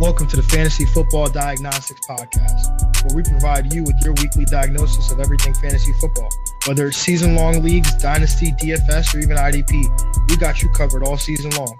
[0.00, 5.12] Welcome to the Fantasy Football Diagnostics Podcast, where we provide you with your weekly diagnosis
[5.12, 6.30] of everything fantasy football.
[6.66, 11.18] Whether it's season long leagues, dynasty, DFS, or even IDP, we got you covered all
[11.18, 11.78] season long.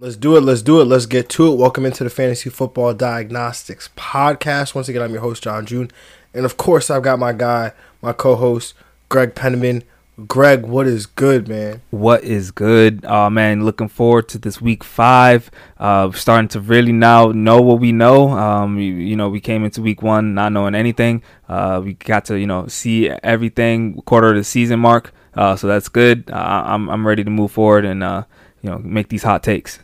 [0.00, 0.40] Let's do it.
[0.40, 0.86] Let's do it.
[0.86, 1.56] Let's get to it.
[1.56, 4.74] Welcome into the Fantasy Football Diagnostics Podcast.
[4.74, 5.92] Once again, I'm your host, John June.
[6.34, 7.70] And of course, I've got my guy,
[8.00, 8.74] my co host,
[9.08, 9.84] Greg Penniman.
[10.26, 11.80] Greg, what is good, man?
[11.88, 13.02] What is good?
[13.08, 15.50] Oh man, looking forward to this week five.
[15.78, 18.28] Uh, starting to really now know what we know.
[18.30, 21.22] Um, you, you, know, we came into week one not knowing anything.
[21.48, 25.14] Uh, we got to you know see everything quarter of the season mark.
[25.34, 26.30] Uh, so that's good.
[26.30, 28.24] Uh, I'm I'm ready to move forward and uh,
[28.60, 29.78] you know make these hot takes.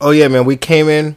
[0.00, 0.44] Oh yeah, man.
[0.44, 1.16] We came in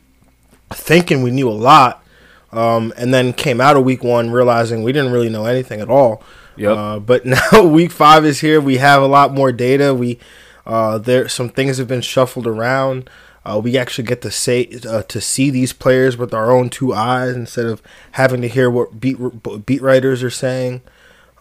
[0.72, 2.04] thinking we knew a lot,
[2.52, 5.90] um, and then came out of week one realizing we didn't really know anything at
[5.90, 6.24] all.
[6.62, 6.78] Yep.
[6.78, 8.62] Uh, but now week five is here.
[8.62, 9.94] We have a lot more data.
[9.94, 10.20] We
[10.66, 13.10] uh, there some things have been shuffled around.
[13.44, 16.94] Uh, we actually get to say uh, to see these players with our own two
[16.94, 19.18] eyes instead of having to hear what beat
[19.66, 20.82] beat writers are saying,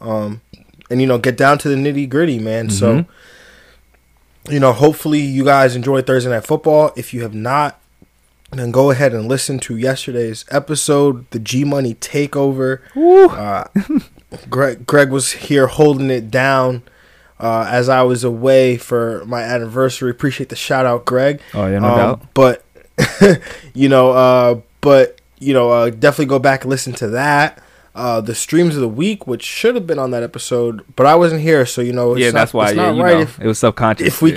[0.01, 0.41] um,
[0.89, 2.69] and you know get down to the nitty gritty, man.
[2.69, 2.77] Mm-hmm.
[2.77, 3.07] So
[4.49, 6.93] you know, hopefully you guys enjoy Thursday Night Football.
[6.97, 7.81] If you have not,
[8.51, 12.81] then go ahead and listen to yesterday's episode, the G Money Takeover.
[12.97, 13.65] Uh,
[14.49, 16.83] Greg, Greg was here holding it down
[17.39, 20.11] uh, as I was away for my anniversary.
[20.11, 21.41] Appreciate the shout out, Greg.
[21.55, 22.35] Oh yeah, no um, doubt.
[22.35, 22.65] But
[23.75, 27.63] you know, uh, but you know, uh, definitely go back and listen to that.
[27.93, 31.17] Uh, the streams of the week, which should have been on that episode, but I
[31.17, 32.15] wasn't here, so you know.
[32.15, 32.71] yeah, not, that's why.
[32.71, 34.07] Yeah, right if, it was subconscious.
[34.07, 34.37] If we,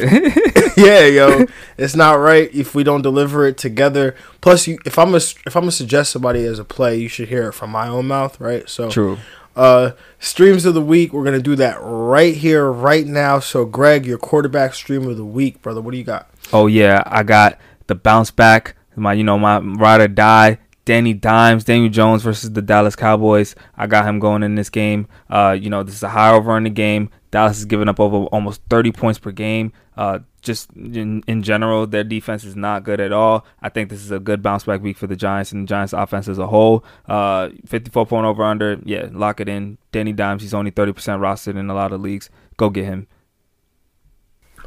[0.75, 1.45] yeah, yo,
[1.77, 4.15] it's not right if we don't deliver it together.
[4.41, 7.29] Plus, you, if I'm a, if I'm gonna suggest somebody as a play, you should
[7.29, 8.67] hear it from my own mouth, right?
[8.67, 9.19] So true.
[9.55, 11.13] Uh, streams of the week.
[11.13, 13.39] We're gonna do that right here, right now.
[13.39, 15.81] So, Greg, your quarterback stream of the week, brother.
[15.81, 16.29] What do you got?
[16.51, 18.75] Oh yeah, I got the bounce back.
[18.95, 20.59] My, you know, my ride or die.
[20.85, 23.55] Danny Dimes, Daniel Jones versus the Dallas Cowboys.
[23.77, 25.07] I got him going in this game.
[25.29, 27.09] Uh, you know, this is a high over in the game.
[27.31, 29.71] Dallas is giving up over almost 30 points per game.
[29.95, 33.45] Uh, just in, in general, their defense is not good at all.
[33.61, 35.93] I think this is a good bounce back week for the Giants and the Giants
[35.93, 36.83] offense as a whole.
[37.07, 39.77] Uh, 54 point over under, yeah, lock it in.
[39.91, 42.29] Danny Dimes, he's only 30% rostered in a lot of leagues.
[42.57, 43.07] Go get him.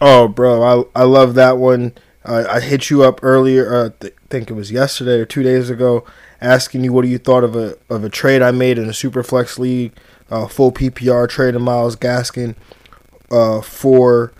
[0.00, 0.62] Oh, bro,
[0.94, 1.94] I I love that one.
[2.24, 3.74] Uh, I hit you up earlier.
[3.74, 6.04] Uh, th- think it was yesterday or two days ago,
[6.40, 8.92] asking you what do you thought of a of a trade I made in a
[8.92, 9.92] super flex league,
[10.30, 12.56] uh, full PPR trade of Myles Gaskin,
[13.30, 14.32] uh, for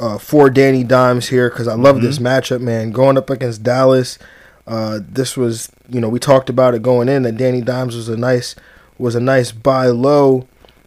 [0.00, 2.06] uh, for Danny Dimes here because I love mm-hmm.
[2.06, 2.90] this matchup, man.
[2.90, 4.18] Going up against Dallas,
[4.66, 8.08] uh, this was you know we talked about it going in that Danny Dimes was
[8.08, 8.54] a nice
[8.98, 10.46] was a nice buy low,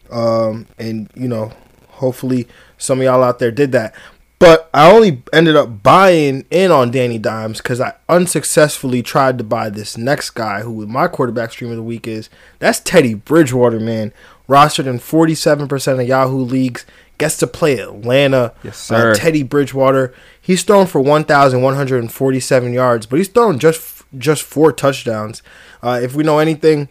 [0.09, 1.51] um, and you know
[1.89, 3.95] hopefully some of y'all out there did that.
[4.39, 9.43] But I only ended up buying in on Danny Dimes because I unsuccessfully tried to
[9.43, 12.28] buy this next guy who my quarterback stream of the week is.
[12.57, 14.11] That's Teddy Bridgewater, man.
[14.49, 16.88] Rostered in 47% of Yahoo leagues
[17.22, 18.54] gets to play Atlanta.
[18.64, 19.12] Yes, sir.
[19.12, 20.14] Uh, Teddy Bridgewater.
[20.42, 25.42] He's thrown for 1,147 yards, but he's thrown just just four touchdowns.
[25.82, 26.90] Uh, if we know anything,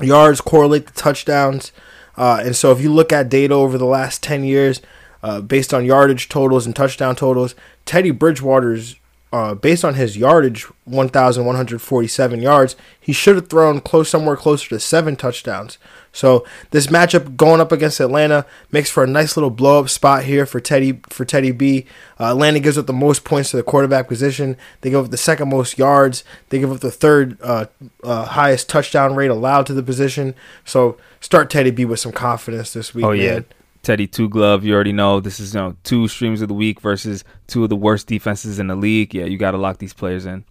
[0.00, 1.72] yards correlate to touchdowns.
[2.16, 4.80] Uh, and so if you look at data over the last 10 years,
[5.22, 7.54] uh, based on yardage totals and touchdown totals,
[7.84, 8.96] Teddy Bridgewater's
[9.32, 14.80] uh, based on his yardage, 1,147 yards, he should have thrown close somewhere closer to
[14.80, 15.78] seven touchdowns.
[16.16, 20.24] So this matchup going up against Atlanta makes for a nice little blow up spot
[20.24, 21.84] here for Teddy for Teddy B.
[22.18, 24.56] Uh, Atlanta gives up the most points to the quarterback position.
[24.80, 26.24] They give up the second most yards.
[26.48, 27.66] They give up the third uh,
[28.02, 30.34] uh, highest touchdown rate allowed to the position.
[30.64, 33.04] So start Teddy B with some confidence this week.
[33.04, 33.40] Oh yeah.
[33.82, 34.64] Teddy two glove.
[34.64, 37.68] You already know this is you know two streams of the week versus two of
[37.68, 39.14] the worst defenses in the league.
[39.14, 40.46] Yeah, you got to lock these players in.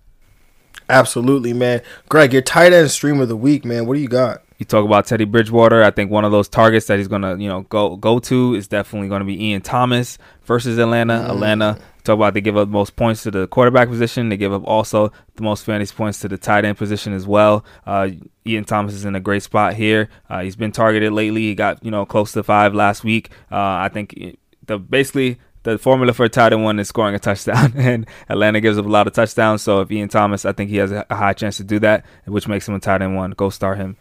[0.87, 1.81] Absolutely, man.
[2.07, 3.87] Greg, your tight end stream of the week, man.
[3.87, 4.44] What do you got?
[4.57, 5.83] You talk about Teddy Bridgewater.
[5.83, 8.67] I think one of those targets that he's gonna, you know, go go to is
[8.67, 11.13] definitely going to be Ian Thomas versus Atlanta.
[11.13, 11.29] Mm.
[11.29, 11.79] Atlanta.
[12.03, 14.29] Talk about they give up most points to the quarterback position.
[14.29, 17.65] They give up also the most fantasy points to the tight end position as well.
[17.85, 18.09] Uh,
[18.45, 20.09] Ian Thomas is in a great spot here.
[20.29, 21.41] Uh, he's been targeted lately.
[21.41, 23.31] He got you know close to five last week.
[23.51, 24.37] Uh, I think
[24.67, 28.61] the basically the formula for a tight end one is scoring a touchdown, and Atlanta
[28.61, 29.63] gives up a lot of touchdowns.
[29.63, 32.47] So if Ian Thomas, I think he has a high chance to do that, which
[32.47, 33.31] makes him a tight end one.
[33.31, 33.97] Go start him.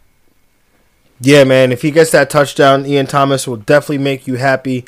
[1.20, 1.72] Yeah, man.
[1.72, 4.84] If he gets that touchdown, Ian Thomas will definitely make you happy.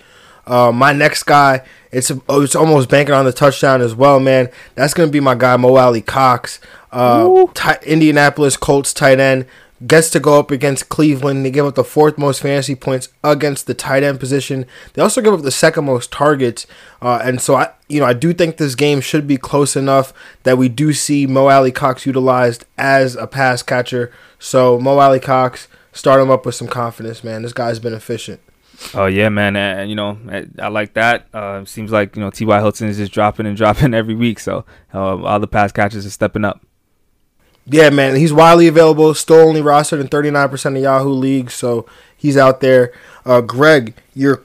[0.46, 4.48] Uh, my next guy, it's oh, it's almost banking on the touchdown as well, man.
[4.74, 6.60] That's gonna be my guy Mo Alie-Cox,
[6.92, 7.46] uh,
[7.84, 9.46] Indianapolis Colts tight end
[9.86, 11.44] gets to go up against Cleveland.
[11.44, 14.66] They give up the fourth most fantasy points against the tight end position.
[14.94, 16.66] They also give up the second most targets,
[17.02, 20.12] uh, and so I, you know, I do think this game should be close enough
[20.44, 24.12] that we do see Mo Alie-Cox utilized as a pass catcher.
[24.38, 27.42] So Mo Alie-Cox, start him up with some confidence, man.
[27.42, 28.40] This guy's been efficient.
[28.94, 30.18] Oh yeah, man, and you know
[30.58, 31.26] I like that.
[31.32, 32.58] Uh, seems like you know T.Y.
[32.58, 34.64] Hilton is just dropping and dropping every week, so
[34.94, 36.60] uh, all the pass catchers are stepping up.
[37.68, 39.12] Yeah, man, he's widely available.
[39.14, 41.84] Still only rostered in 39% of Yahoo leagues, so
[42.16, 42.92] he's out there.
[43.24, 44.42] Uh, Greg, your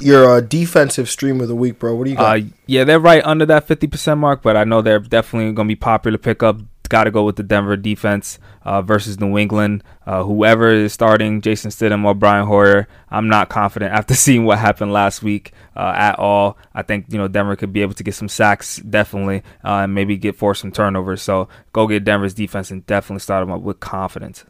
[0.00, 1.94] your uh, defensive stream of the week, bro.
[1.94, 2.38] What do you got?
[2.38, 5.72] Uh, yeah, they're right under that 50% mark, but I know they're definitely going to
[5.72, 9.82] be popular pickup got to go with the Denver defense uh, versus New England.
[10.06, 14.58] Uh, whoever is starting, Jason Stidham or Brian Hoyer, I'm not confident after seeing what
[14.58, 16.58] happened last week uh, at all.
[16.74, 19.94] I think you know Denver could be able to get some sacks definitely, uh, and
[19.94, 21.22] maybe get force some turnovers.
[21.22, 24.44] So go get Denver's defense and definitely start them up with confidence.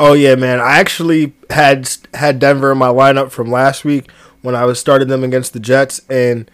[0.00, 0.60] Oh yeah, man!
[0.60, 4.10] I actually had had Denver in my lineup from last week
[4.42, 6.48] when I was starting them against the Jets and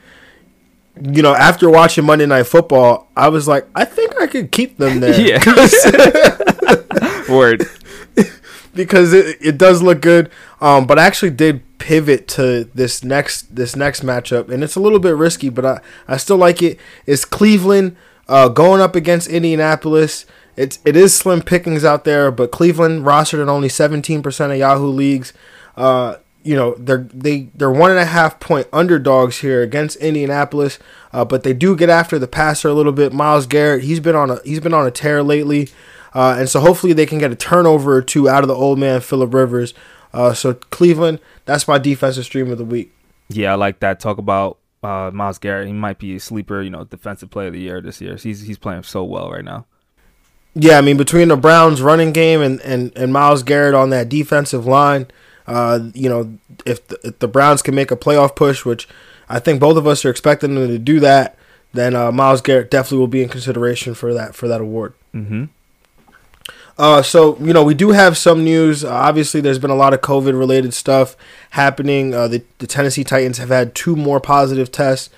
[1.00, 4.79] you know, after watching Monday Night Football, I was like, I think I could keep
[4.79, 5.20] them there.
[5.20, 5.43] yeah.
[7.29, 7.67] Word.
[8.75, 10.31] because it, it does look good.
[10.61, 14.81] Um, but I actually did pivot to this next this next matchup, and it's a
[14.81, 16.79] little bit risky, but I, I still like it.
[17.06, 17.96] It's Cleveland
[18.29, 20.26] uh, going up against Indianapolis.
[20.56, 24.87] It's it is slim pickings out there, but Cleveland rostered in only 17% of Yahoo
[24.87, 25.32] leagues.
[25.76, 30.79] Uh, you know they're they they're one and a half point underdogs here against Indianapolis,
[31.12, 33.12] uh, but they do get after the passer a little bit.
[33.12, 35.70] Myles Garrett, he's been on a he's been on a tear lately,
[36.14, 38.79] uh, and so hopefully they can get a turnover or two out of the old
[38.79, 39.75] man Philip Rivers.
[40.12, 42.93] Uh, so Cleveland, that's my defensive stream of the week.
[43.29, 43.99] Yeah, I like that.
[43.99, 45.67] Talk about uh, Myles Garrett.
[45.67, 48.17] He might be a sleeper, you know, defensive player of the year this year.
[48.17, 49.67] He's he's playing so well right now.
[50.55, 54.08] Yeah, I mean between the Browns running game and and and Myles Garrett on that
[54.08, 55.06] defensive line.
[55.46, 58.88] Uh, you know, if the, if the, Browns can make a playoff push, which
[59.29, 61.37] I think both of us are expecting them to do that,
[61.75, 64.94] then uh, Myles Garrett definitely will be in consideration for that for that award.
[65.14, 65.44] Mm-hmm.
[66.76, 68.85] Uh, so you know we do have some news.
[68.85, 71.17] Uh, obviously, there's been a lot of COVID related stuff
[71.50, 72.14] happening.
[72.14, 75.11] Uh, the, the Tennessee Titans have had two more positive tests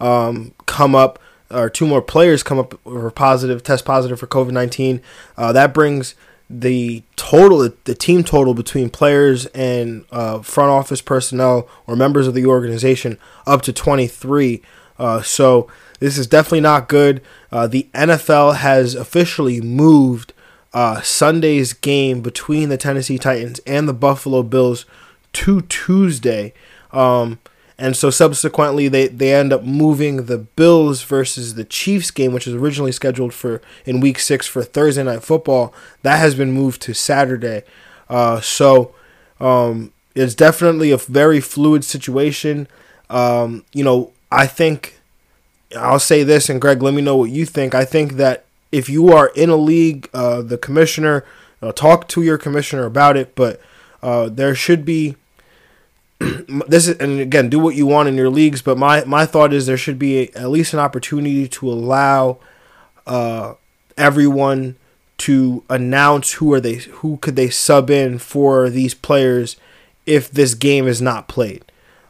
[0.00, 1.18] um, come up,
[1.50, 5.00] or two more players come up or positive test positive for COVID nineteen.
[5.36, 6.14] Uh, that brings
[6.48, 12.34] the total, the team total between players and uh, front office personnel or members of
[12.34, 14.62] the organization up to 23.
[14.98, 17.20] Uh, so this is definitely not good.
[17.50, 20.32] Uh, the NFL has officially moved
[20.72, 24.84] uh, Sunday's game between the Tennessee Titans and the Buffalo Bills
[25.32, 26.52] to Tuesday.
[26.92, 27.38] Um,
[27.78, 32.46] and so subsequently, they, they end up moving the Bills versus the Chiefs game, which
[32.46, 35.74] was originally scheduled for in Week Six for Thursday Night Football.
[36.02, 37.64] That has been moved to Saturday.
[38.08, 38.94] Uh, so
[39.40, 42.66] um, it's definitely a very fluid situation.
[43.10, 44.98] Um, you know, I think
[45.76, 47.74] I'll say this, and Greg, let me know what you think.
[47.74, 51.24] I think that if you are in a league, uh, the commissioner,
[51.60, 53.60] uh, talk to your commissioner about it, but
[54.02, 55.16] uh, there should be
[56.66, 59.52] this is and again do what you want in your leagues but my my thought
[59.52, 62.38] is there should be a, at least an opportunity to allow
[63.06, 63.54] uh,
[63.96, 64.76] everyone
[65.18, 69.56] to announce who are they who could they sub in for these players
[70.04, 71.64] if this game is not played.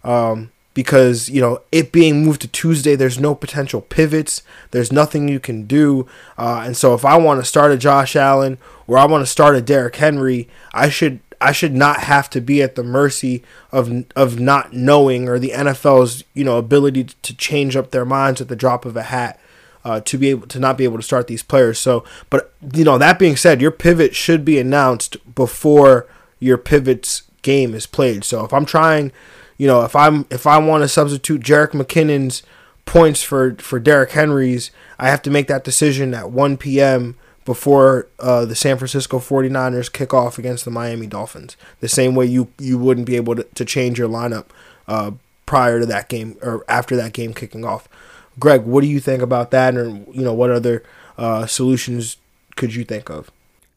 [0.04, 4.42] Um, because you know it being moved to Tuesday there's no potential pivots.
[4.72, 6.06] There's nothing you can do.
[6.36, 9.30] Uh, and so if I want to start a Josh Allen or I want to
[9.30, 13.42] start a Derrick Henry I should I should not have to be at the mercy
[13.72, 18.40] of of not knowing or the NFL's you know ability to change up their minds
[18.40, 19.40] at the drop of a hat
[19.84, 21.78] uh, to be able to not be able to start these players.
[21.78, 26.06] So, but you know that being said, your pivot should be announced before
[26.38, 28.24] your pivot's game is played.
[28.24, 29.12] So if I'm trying,
[29.56, 32.42] you know, if I'm if I want to substitute Jerick McKinnon's
[32.84, 37.16] points for for Derrick Henry's, I have to make that decision at 1 p.m
[37.46, 41.56] before uh, the San Francisco 49ers kick off against the Miami Dolphins.
[41.80, 44.46] The same way you, you wouldn't be able to, to change your lineup
[44.86, 45.12] uh,
[45.46, 47.88] prior to that game or after that game kicking off.
[48.38, 49.74] Greg, what do you think about that?
[49.74, 50.82] And, you know, what other
[51.16, 52.18] uh, solutions
[52.56, 53.30] could you think of?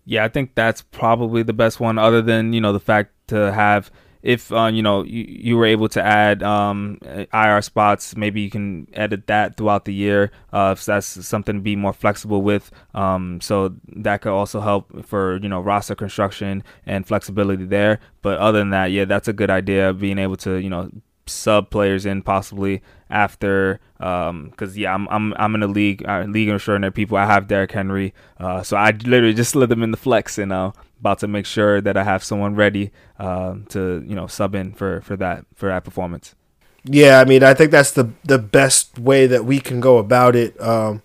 [0.03, 3.53] Yeah, I think that's probably the best one, other than, you know, the fact to
[3.53, 6.99] have if uh, you know you, you were able to add um,
[7.33, 10.31] IR spots, maybe you can edit that throughout the year.
[10.51, 15.05] Uh, if that's something to be more flexible with, um, so that could also help
[15.05, 17.99] for you know roster construction and flexibility there.
[18.21, 19.93] But other than that, yeah, that's a good idea.
[19.93, 20.91] Being able to you know
[21.31, 26.25] sub players in possibly after because um, yeah I'm I'm I'm in a league uh,
[26.27, 29.91] league insurance people I have Derrick Henry uh, so I literally just slid them in
[29.91, 34.03] the flex and uh, about to make sure that I have someone ready uh, to
[34.05, 36.35] you know sub in for for that for that performance.
[36.83, 40.35] Yeah, I mean I think that's the the best way that we can go about
[40.35, 40.59] it.
[40.61, 41.01] Um,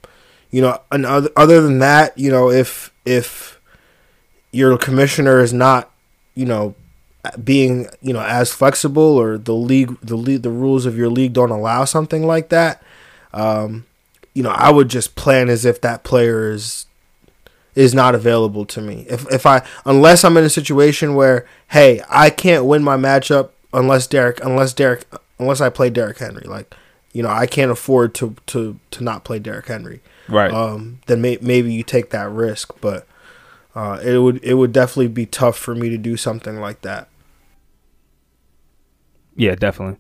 [0.51, 3.61] you know, and other, other than that, you know, if if
[4.53, 5.91] your commissioner is not
[6.35, 6.75] you know
[7.43, 11.33] being you know as flexible or the league the league the rules of your league
[11.33, 12.83] don't allow something like that
[13.33, 13.87] um,
[14.35, 16.87] you know i would just plan as if that player is
[17.75, 19.07] is not available to me.
[19.09, 23.51] If if i unless i'm in a situation where hey i can't win my matchup
[23.73, 25.05] unless derrick unless derrick
[25.39, 26.47] unless i play derrick henry.
[26.47, 26.75] Like
[27.13, 30.01] you know i can't afford to to to not play derrick henry.
[30.29, 30.53] Right.
[30.53, 33.07] Um then may, maybe you take that risk but
[33.75, 37.09] uh, it would it would definitely be tough for me to do something like that
[39.37, 39.99] yeah, definitely.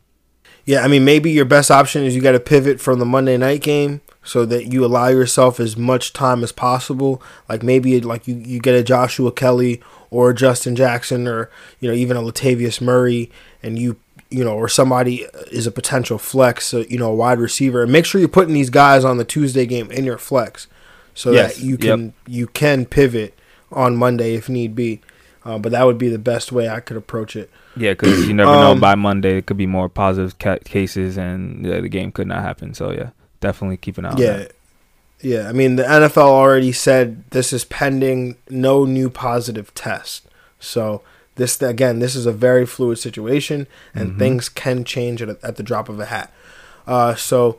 [0.67, 3.37] Yeah, I mean, maybe your best option is you got to pivot from the Monday
[3.37, 7.23] night game so that you allow yourself as much time as possible.
[7.49, 11.51] Like maybe like you, you get a Joshua Kelly or Justin Jackson or
[11.81, 13.31] you know even a Latavius Murray,
[13.63, 13.97] and you
[14.31, 17.93] you know or somebody is a potential flex, so, you know a wide receiver, and
[17.93, 20.67] make sure you're putting these guys on the Tuesday game in your flex
[21.15, 22.15] so yes, that you can yep.
[22.27, 23.39] you can pivot
[23.71, 25.01] on Monday if need be.
[25.45, 27.51] Uh, but that would be the best way I could approach it.
[27.77, 28.81] Yeah, because you never um, know.
[28.81, 32.43] By Monday, it could be more positive ca- cases, and yeah, the game could not
[32.43, 32.73] happen.
[32.73, 33.11] So yeah,
[33.41, 34.15] definitely keep an eye.
[34.17, 34.53] Yeah, that.
[35.21, 35.49] yeah.
[35.49, 40.27] I mean, the NFL already said this is pending no new positive test.
[40.59, 41.03] So
[41.35, 44.19] this again, this is a very fluid situation, and mm-hmm.
[44.19, 46.33] things can change at, at, the drop of a hat.
[46.87, 47.59] Uh, so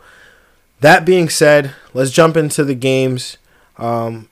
[0.80, 3.38] that being said, let's jump into the games.
[3.78, 4.30] Um,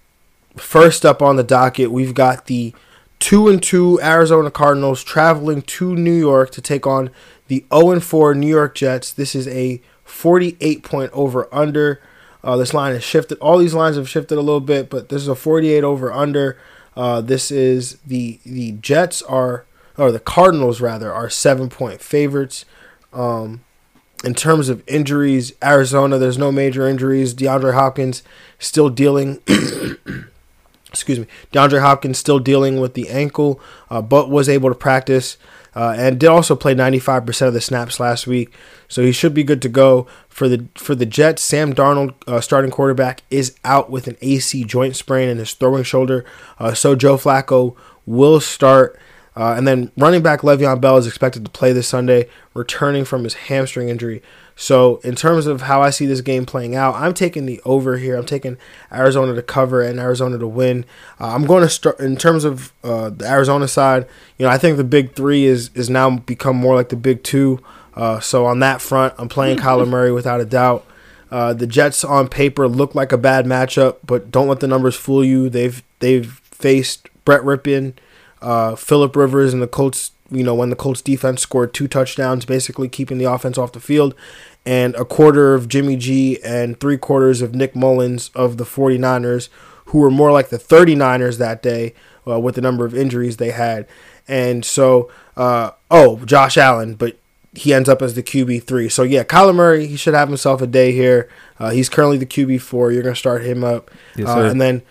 [0.56, 2.74] first up on the docket, we've got the
[3.20, 7.10] two and two Arizona Cardinals traveling to New York to take on
[7.48, 9.12] the 0 and 4 New York Jets.
[9.12, 12.02] This is a 48 point over under.
[12.44, 13.38] Uh, this line has shifted.
[13.40, 16.58] All these lines have shifted a little bit, but this is a 48 over under.
[16.96, 19.66] Uh, this is the the Jets are
[19.98, 22.66] or the Cardinals rather are seven point favorites.
[23.12, 23.64] Um,
[24.24, 27.34] in terms of injuries, Arizona there's no major injuries.
[27.34, 28.24] DeAndre Hopkins
[28.60, 29.40] still dealing
[30.94, 33.60] excuse me, DeAndre Hopkins still dealing with the ankle,
[33.90, 35.38] uh, but was able to practice
[35.76, 38.54] uh, and did also play 95% of the snaps last week.
[38.88, 41.42] So he should be good to go for the for the Jets.
[41.42, 45.84] Sam Darnold, uh, starting quarterback, is out with an AC joint sprain in his throwing
[45.84, 46.26] shoulder.
[46.60, 49.00] Uh, so Joe Flacco will start.
[49.36, 53.24] Uh, and then running back Le'Veon Bell is expected to play this Sunday, returning from
[53.24, 54.22] his hamstring injury.
[54.56, 57.98] So, in terms of how I see this game playing out, I'm taking the over
[57.98, 58.16] here.
[58.16, 58.58] I'm taking
[58.92, 60.86] Arizona to cover and Arizona to win.
[61.20, 64.06] Uh, I'm going to start in terms of uh, the Arizona side.
[64.38, 67.24] You know, I think the big three is is now become more like the big
[67.24, 67.60] two.
[67.96, 70.86] Uh, so on that front, I'm playing Kyler Murray without a doubt.
[71.32, 74.96] Uh, the Jets on paper look like a bad matchup, but don't let the numbers
[74.96, 75.50] fool you.
[75.50, 77.94] They've they've faced Brett Rypien,
[78.42, 82.46] uh, Philip Rivers, and the Colts you know, when the Colts defense scored two touchdowns,
[82.46, 84.16] basically keeping the offense off the field,
[84.66, 89.50] and a quarter of Jimmy G and three quarters of Nick Mullens of the 49ers,
[89.86, 91.94] who were more like the 39ers that day
[92.28, 93.88] uh, with the number of injuries they had.
[94.28, 97.18] And so, uh, oh, Josh Allen, but
[97.54, 98.92] he ends up as the QB3.
[98.92, 101.30] So, yeah, Kyler Murray, he should have himself a day here.
[101.60, 102.94] Uh, he's currently the QB4.
[102.94, 103.92] You're going to start him up.
[104.16, 104.82] Yes, uh, and then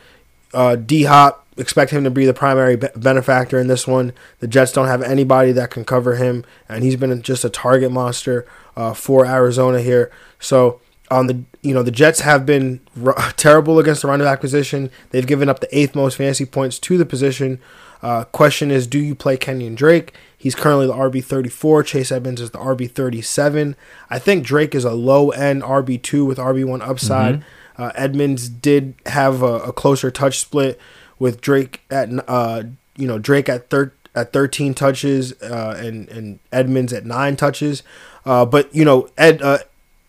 [0.55, 4.13] uh, D Hop, expect him to be the primary benefactor in this one.
[4.41, 7.93] The Jets don't have anybody that can cover him, and he's been just a target
[7.93, 10.11] monster uh, for Arizona here.
[10.41, 10.81] So
[11.11, 14.91] on the you know the Jets have been r- terrible against the running back position.
[15.11, 17.61] They've given up the eighth most fantasy points to the position.
[18.03, 20.13] Uh, question is, do you play Kenyan Drake?
[20.37, 21.85] He's currently the RB 34.
[21.85, 23.77] Chase Edmonds is the RB 37.
[24.11, 27.37] I think Drake is a low end RB 2 with RB 1 upside.
[27.37, 27.83] Mm-hmm.
[27.83, 30.81] Uh, Edmonds did have a, a closer touch split
[31.23, 32.65] with Drake at uh,
[32.97, 37.85] you know Drake at thir- at 13 touches uh, and and Edmonds at nine touches.
[38.27, 39.59] Uh, but you know Ed uh,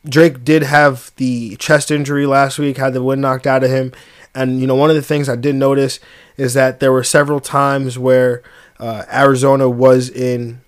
[0.10, 3.94] Drake did have the chest injury last week, had the wind knocked out of him,
[4.34, 6.00] and you know one of the things I did notice
[6.36, 8.42] is that there were several times where
[8.80, 10.62] uh, Arizona was in.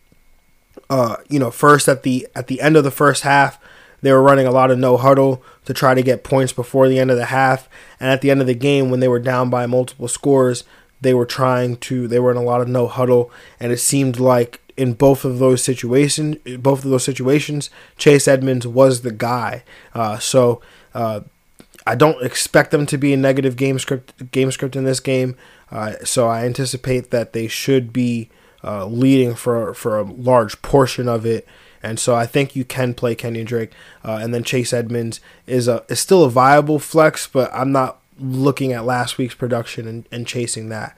[0.87, 3.57] Uh, you know, first at the at the end of the first half,
[4.05, 6.99] they were running a lot of no huddle to try to get points before the
[6.99, 7.67] end of the half.
[7.99, 10.63] And at the end of the game, when they were down by multiple scores,
[11.01, 13.31] they were trying to, they were in a lot of no huddle.
[13.59, 18.67] And it seemed like in both of those situations, both of those situations, Chase Edmonds
[18.67, 19.63] was the guy.
[19.93, 20.61] Uh, so
[20.93, 21.21] uh,
[21.87, 25.37] I don't expect them to be a negative game script game script in this game.
[25.71, 28.29] Uh, so I anticipate that they should be
[28.63, 31.47] uh, leading for for a large portion of it.
[31.85, 33.71] And so I think you can play Kenyan Drake,
[34.03, 37.99] uh, and then Chase Edmonds is a is still a viable flex, but I'm not
[38.19, 40.97] looking at last week's production and, and chasing that.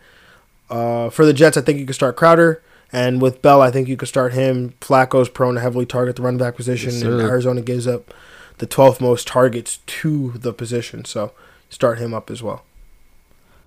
[0.70, 2.62] Uh, for the Jets, I think you could start Crowder.
[2.94, 4.75] And with Bell, I think you could start him.
[4.79, 8.13] Flacco's prone to heavily target the running back position, yes, and Arizona gives up
[8.60, 11.03] the 12th most targets to the position.
[11.03, 11.34] So
[11.70, 12.63] start him up as well.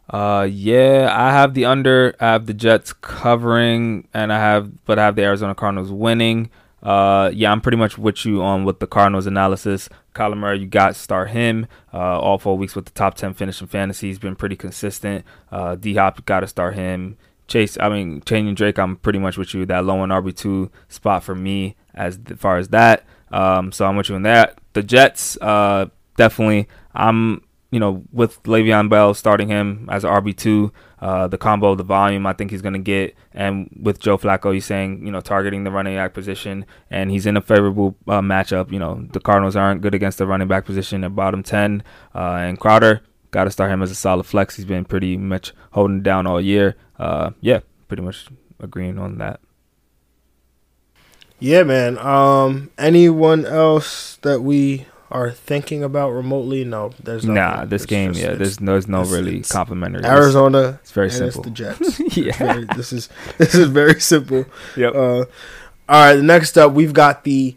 [0.08, 2.16] Uh, yeah, I have the under.
[2.18, 6.48] I have the Jets covering, and I have, but I have the Arizona Cardinals winning.
[6.82, 9.88] Uh, yeah, I'm pretty much with you on with the Cardinals analysis.
[10.14, 11.66] Kyler Murray, you got start him.
[11.92, 14.08] Uh, all four weeks with the top 10 finish in fantasy.
[14.08, 15.24] He's been pretty consistent.
[15.52, 17.16] Uh, D Hop, got to start him.
[17.48, 19.66] Chase, I mean, changing Drake, I'm pretty much with you.
[19.66, 23.04] That low one RB2 spot for me as far as that.
[23.32, 24.58] Um, so I'm with you on that.
[24.72, 26.68] The Jets, uh, definitely.
[26.94, 31.84] I'm you know, with Le'Veon Bell starting him as RB two, uh, the combo, the
[31.84, 35.20] volume, I think he's going to get, and with Joe Flacco, he's saying you know
[35.20, 38.72] targeting the running back position, and he's in a favorable uh, matchup.
[38.72, 41.82] You know, the Cardinals aren't good against the running back position at bottom ten,
[42.14, 44.56] uh, and Crowder got to start him as a solid flex.
[44.56, 46.76] He's been pretty much holding down all year.
[46.98, 48.26] Uh, yeah, pretty much
[48.58, 49.40] agreeing on that.
[51.38, 51.96] Yeah, man.
[51.98, 57.64] Um, anyone else that we are thinking about remotely, no, there's nah.
[57.64, 60.04] This it's game, just, yeah, there's no, there's no really complimentary.
[60.04, 61.40] Arizona, it's very simple.
[61.40, 62.16] It's the Jets.
[62.16, 64.46] yeah, very, this is this is very simple.
[64.76, 64.94] Yep.
[64.94, 65.26] Uh, all
[65.88, 67.56] right, next up, we've got the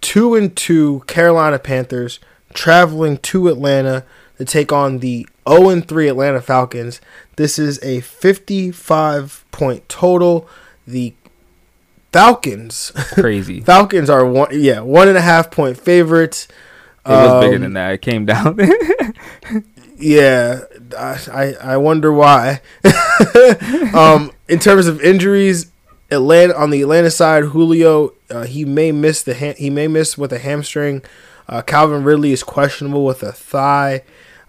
[0.00, 2.18] two and two Carolina Panthers
[2.52, 4.04] traveling to Atlanta
[4.38, 7.00] to take on the 0 and 3 Atlanta Falcons.
[7.36, 10.48] This is a 55 point total.
[10.86, 11.14] The
[12.12, 16.48] Falcons, crazy Falcons are one, yeah, one and a half point favorites.
[17.08, 17.92] It was um, bigger than that.
[17.92, 18.58] It came down.
[19.98, 20.60] yeah,
[20.96, 22.60] I I wonder why.
[23.94, 25.70] um, in terms of injuries,
[26.10, 30.18] Atlanta on the Atlanta side, Julio uh, he may miss the ha- he may miss
[30.18, 31.02] with a hamstring.
[31.48, 34.02] Uh, Calvin Ridley is questionable with a thigh,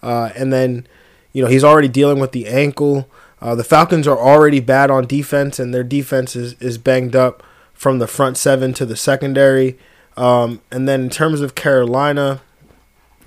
[0.03, 0.85] uh, and then
[1.31, 3.09] you know he's already dealing with the ankle.
[3.41, 7.41] Uh, the Falcons are already bad on defense, and their defense is, is banged up
[7.73, 9.77] from the front seven to the secondary.
[10.17, 12.41] Um, and then in terms of Carolina,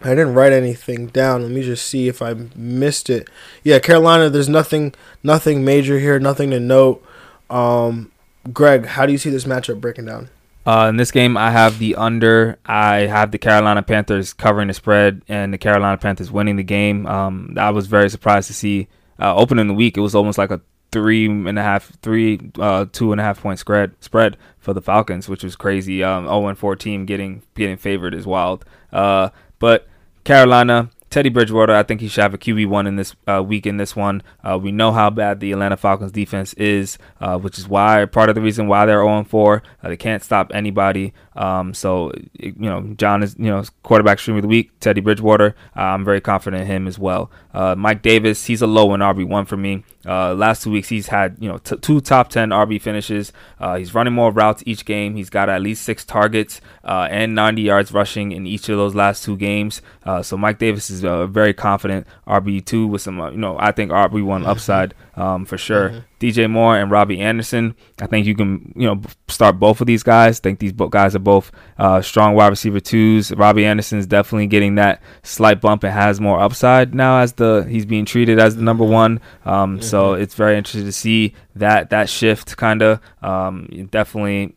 [0.05, 1.43] I didn't write anything down.
[1.43, 3.29] Let me just see if I missed it.
[3.63, 4.29] Yeah, Carolina.
[4.31, 6.19] There's nothing, nothing major here.
[6.19, 7.05] Nothing to note.
[7.51, 8.11] Um,
[8.53, 10.29] Greg, how do you see this matchup breaking down?
[10.65, 12.59] Uh, in this game, I have the under.
[12.65, 17.07] I have the Carolina Panthers covering the spread, and the Carolina Panthers winning the game.
[17.07, 18.89] Um, I was very surprised to see
[19.21, 19.97] uh, opening the week.
[19.97, 20.61] It was almost like a
[20.93, 24.83] three and a half, three, uh, two and a half point spread spread for the
[24.83, 26.05] Falcons, which was crazy.
[26.05, 28.65] Um, 0 and 4 team getting getting favored is wild.
[28.93, 29.89] Uh, but
[30.25, 33.67] Carolina, Teddy Bridgewater, I think he should have a QB one in this uh, week.
[33.67, 37.59] In this one, uh, we know how bad the Atlanta Falcons defense is, uh, which
[37.59, 39.63] is why part of the reason why they're 0 4.
[39.83, 41.13] Uh, they can't stop anybody.
[41.37, 44.71] Um, so you know, John is you know quarterback stream of the week.
[44.81, 47.31] Teddy Bridgewater, uh, I'm very confident in him as well.
[47.55, 49.85] Uh, Mike Davis, he's a low in RB one for me.
[50.05, 53.33] Uh, last two weeks, he's had you know t- two top ten RB finishes.
[53.61, 55.17] Uh, he's running more routes each game.
[55.17, 58.95] He's got at least six targets uh, and 90 yards rushing in each of those
[58.95, 59.81] last two games.
[60.05, 63.73] Uh, so Mike Davis is a very confident RB two with some you know I
[63.73, 65.91] think RB one upside um, for sure.
[65.91, 65.99] Mm-hmm.
[66.21, 67.75] DJ Moore and Robbie Anderson.
[68.01, 70.39] I think you can, you know, start both of these guys.
[70.39, 73.33] I think these guys are both uh, strong wide receiver twos.
[73.33, 77.67] Robbie Anderson is definitely getting that slight bump and has more upside now as the
[77.69, 79.21] he's being treated as the number one.
[79.45, 79.83] Um, mm-hmm.
[79.83, 84.55] So it's very interesting to see that that shift kind of um, definitely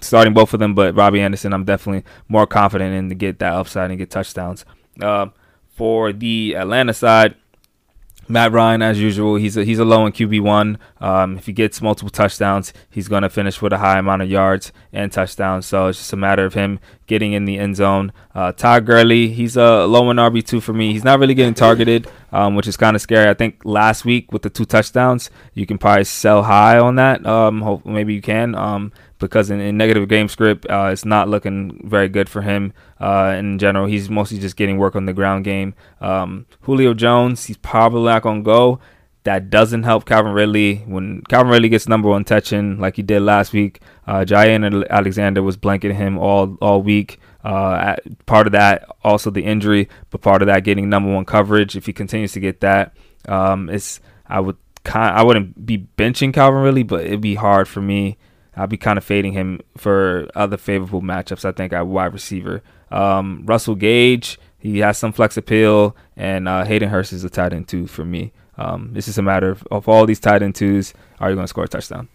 [0.00, 0.74] starting both of them.
[0.74, 4.64] But Robbie Anderson, I'm definitely more confident in to get that upside and get touchdowns.
[5.00, 5.26] Uh,
[5.78, 7.36] for the Atlanta side.
[8.28, 10.78] Matt Ryan, as usual, he's a, he's a low in QB one.
[11.00, 14.30] Um, if he gets multiple touchdowns, he's going to finish with a high amount of
[14.30, 15.66] yards and touchdowns.
[15.66, 18.12] So it's just a matter of him getting in the end zone.
[18.34, 20.92] Uh, Todd Gurley, he's a low in RB two for me.
[20.92, 23.28] He's not really getting targeted, um, which is kind of scary.
[23.28, 27.26] I think last week with the two touchdowns, you can probably sell high on that.
[27.26, 28.54] Um, hope maybe you can.
[28.54, 32.72] Um, because in, in negative game script, uh, it's not looking very good for him
[33.00, 33.86] uh, in general.
[33.86, 35.74] He's mostly just getting work on the ground game.
[36.00, 38.80] Um, Julio Jones, he's probably not going to go.
[39.24, 40.76] That doesn't help Calvin Ridley.
[40.86, 45.42] When Calvin Ridley gets number one touching like he did last week, uh, Jaire Alexander
[45.42, 47.20] was blanketing him all all week.
[47.44, 51.76] Uh, part of that also the injury, but part of that getting number one coverage.
[51.76, 54.56] If he continues to get that, um, it's I would
[54.94, 58.16] I wouldn't be benching Calvin Ridley, but it'd be hard for me
[58.58, 61.44] I'll be kind of fading him for other favorable matchups.
[61.44, 62.62] I think at wide receiver.
[62.90, 67.52] Um, Russell Gage, he has some flex appeal, and uh, Hayden Hurst is a tight
[67.52, 68.32] end too for me.
[68.56, 70.92] Um, this is a matter of, of all these tight end twos.
[71.20, 72.08] Are you going to score a touchdown?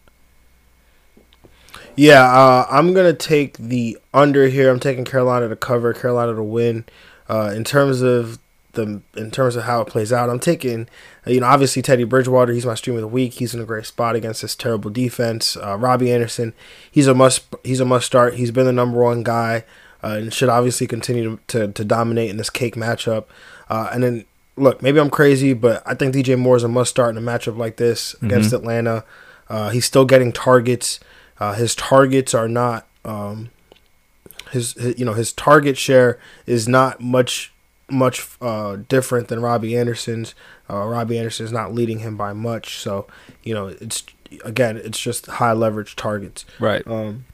[1.96, 4.72] Yeah, uh, I'm gonna take the under here.
[4.72, 6.86] I'm taking Carolina to cover, Carolina to win.
[7.30, 8.40] Uh, in terms of
[8.74, 10.88] the in terms of how it plays out, I'm taking
[11.26, 12.54] you know obviously Teddy Bridgewater.
[12.54, 13.34] He's my stream of the week.
[13.34, 15.58] He's in a great spot against this terrible defense.
[15.58, 16.54] Uh, Robbie Anderson,
[16.92, 18.36] he's a must he's a must start.
[18.36, 19.64] He's been the number one guy
[20.04, 23.26] uh, and should obviously continue to, to, to dominate in this cake matchup.
[23.70, 24.26] Uh, and then
[24.58, 27.26] look, maybe I'm crazy, but I think DJ Moore is a must start in a
[27.26, 28.26] matchup like this mm-hmm.
[28.26, 29.06] against Atlanta.
[29.50, 31.00] Uh, he's still getting targets.
[31.40, 33.50] Uh, his targets are not um,
[34.52, 37.53] his, his, you know his target share is not much
[37.94, 40.36] much uh, different than Robbie Anderson's.
[40.70, 43.08] Uh, Robbie Anderson is not leading him by much, so
[43.44, 44.04] you know it's
[44.44, 46.46] again it's just high leverage targets.
[46.60, 46.86] Right.
[46.88, 47.26] Um,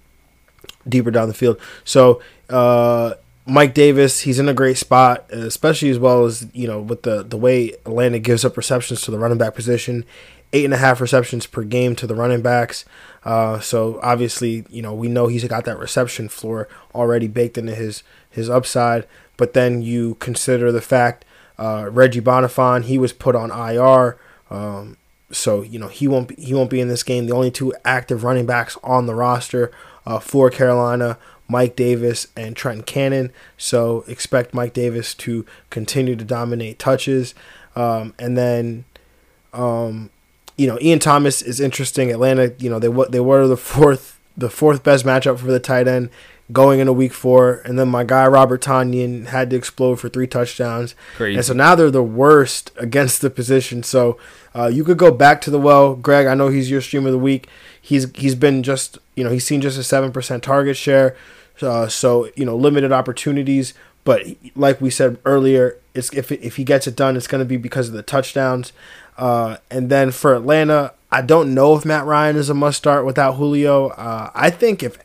[0.88, 1.60] deeper down the field.
[1.84, 3.14] So uh,
[3.46, 7.24] Mike Davis, he's in a great spot, especially as well as you know with the
[7.24, 10.06] the way Atlanta gives up receptions to the running back position,
[10.54, 12.86] eight and a half receptions per game to the running backs.
[13.24, 17.76] Uh, so obviously, you know, we know he's got that reception floor already baked into
[17.76, 19.06] his his upside.
[19.40, 21.24] But then you consider the fact
[21.58, 24.18] uh, Reggie Bonnafon, he was put on IR.
[24.52, 24.98] Um,
[25.32, 27.26] so you know he won't be, he won't be in this game.
[27.26, 29.72] The only two active running backs on the roster
[30.06, 33.32] uh, for Carolina, Mike Davis and Trent Cannon.
[33.58, 37.34] So expect Mike Davis to continue to dominate touches,
[37.78, 38.84] um, and then
[39.54, 40.10] um,
[40.58, 42.12] you know, Ian Thomas is interesting.
[42.12, 45.88] Atlanta, you know, they they were the fourth the fourth best matchup for the tight
[45.88, 46.10] end
[46.52, 50.28] going into week four, and then my guy Robert Tonyan had to explode for three
[50.28, 51.36] touchdowns, Crazy.
[51.36, 53.84] and so now they're the worst against the position.
[53.84, 54.18] So
[54.56, 56.28] uh, you could go back to the well, Greg.
[56.28, 57.48] I know he's your stream of the week.
[57.82, 61.16] He's he's been just you know he's seen just a seven percent target share,
[61.62, 63.74] uh, so you know limited opportunities.
[64.04, 67.46] But like we said earlier, it's if if he gets it done, it's going to
[67.46, 68.74] be because of the touchdowns.
[69.18, 73.06] Uh, and then for Atlanta, I don't know if Matt Ryan is a must start
[73.06, 73.90] without Julio.
[73.90, 74.98] Uh, I think if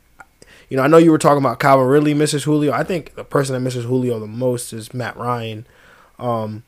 [0.69, 2.73] you know, I know you were talking about Calvin Ridley misses Julio.
[2.73, 5.67] I think the person that misses Julio the most is Matt Ryan.
[6.19, 6.63] Um,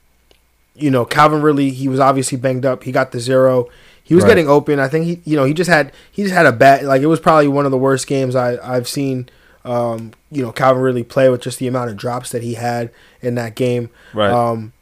[0.75, 2.85] you know, Calvin Ridley, he was obviously banged up.
[2.85, 3.69] He got the zero.
[4.03, 4.31] He was right.
[4.31, 4.79] getting open.
[4.79, 7.07] I think he, you know, he just had he just had a bad like it
[7.07, 9.29] was probably one of the worst games I I've seen.
[9.65, 12.93] Um, you know, Calvin Ridley play with just the amount of drops that he had
[13.21, 13.91] in that game.
[14.15, 14.31] Right.
[14.31, 14.73] Um,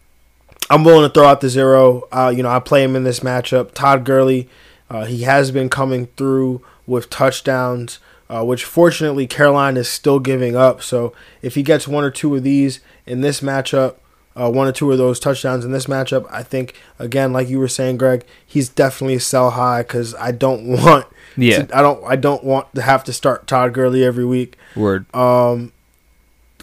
[0.68, 2.02] I'm willing to throw out the zero.
[2.12, 3.72] Uh, you know, I play him in this matchup.
[3.72, 4.48] Todd Gurley,
[4.90, 10.56] uh, he has been coming through with touchdowns, uh, which fortunately Carolina is still giving
[10.56, 10.82] up.
[10.82, 13.96] So if he gets one or two of these in this matchup,
[14.36, 17.58] uh, one or two of those touchdowns in this matchup, I think again, like you
[17.58, 21.06] were saying, Greg, he's definitely a sell high because I don't want.
[21.36, 21.64] Yeah.
[21.64, 22.04] To, I don't.
[22.04, 24.56] I don't want to have to start Todd Gurley every week.
[24.76, 25.12] Word.
[25.14, 25.72] Um,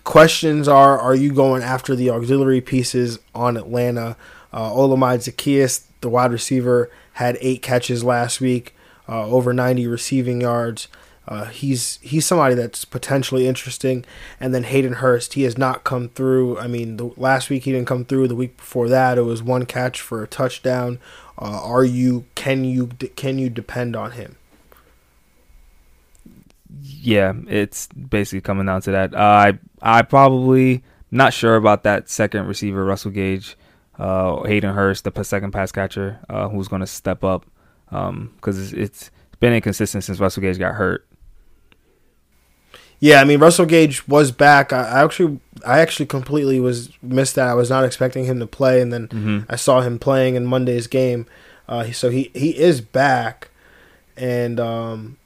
[0.03, 4.15] questions are are you going after the auxiliary pieces on Atlanta?
[4.53, 8.75] Uh, Olamide Zaccheaus, the wide receiver, had eight catches last week,
[9.07, 10.87] uh, over 90 receiving yards.
[11.31, 14.03] Uh, he's he's somebody that's potentially interesting.
[14.39, 16.59] And then Hayden Hurst, he has not come through.
[16.59, 18.27] I mean, the, last week he didn't come through.
[18.27, 20.99] The week before that, it was one catch for a touchdown.
[21.37, 24.35] Uh, are you can you can you depend on him?
[26.81, 29.13] yeah, it's basically coming down to that.
[29.13, 33.57] Uh, I I probably not sure about that second receiver, Russell Gage,
[33.99, 37.45] uh, Hayden Hurst, the second pass catcher, uh, who's going to step up
[37.89, 41.05] because um, it's, it's been inconsistent since Russell Gage got hurt.
[43.01, 44.71] Yeah, I mean Russell Gage was back.
[44.71, 47.47] I, I actually, I actually completely was missed that.
[47.47, 49.39] I was not expecting him to play, and then mm-hmm.
[49.49, 51.25] I saw him playing in Monday's game.
[51.67, 53.49] Uh, so he he is back,
[54.15, 55.17] and um,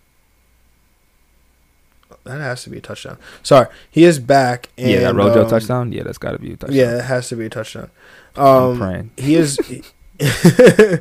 [2.24, 3.18] that has to be a touchdown.
[3.44, 4.70] Sorry, he is back.
[4.78, 5.92] And, yeah, that Rojo um, touchdown.
[5.92, 6.78] Yeah, that's got to be a touchdown.
[6.78, 7.92] Yeah, it has to be a touchdown.
[8.38, 9.12] Um, praying.
[9.18, 9.60] He is.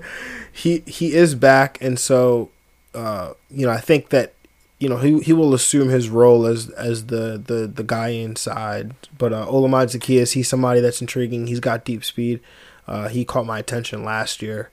[0.52, 2.50] he he is back, and so
[2.94, 4.33] uh, you know I think that
[4.78, 8.94] you know he he will assume his role as as the the the guy inside.
[9.16, 11.46] But uh, Olamide Zaccheaus, he's somebody that's intriguing.
[11.46, 12.40] He's got deep speed.
[12.86, 14.70] Uh, he caught my attention last year,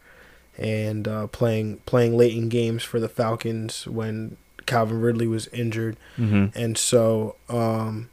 [0.58, 5.98] and uh, playing playing late in games for the Falcons when Calvin Ridley was injured,
[6.18, 6.58] mm-hmm.
[6.60, 8.10] and so um,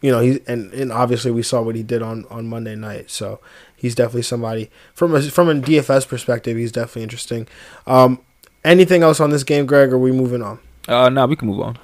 [0.00, 3.10] you know he and, and obviously we saw what he did on, on Monday night.
[3.10, 3.38] So
[3.76, 6.56] he's definitely somebody from a from a DFS perspective.
[6.56, 7.46] He's definitely interesting.
[7.86, 8.20] Um,
[8.64, 9.92] anything else on this game, Greg?
[9.92, 10.58] Or are we moving on?
[10.88, 11.78] Uh, no, we can move on.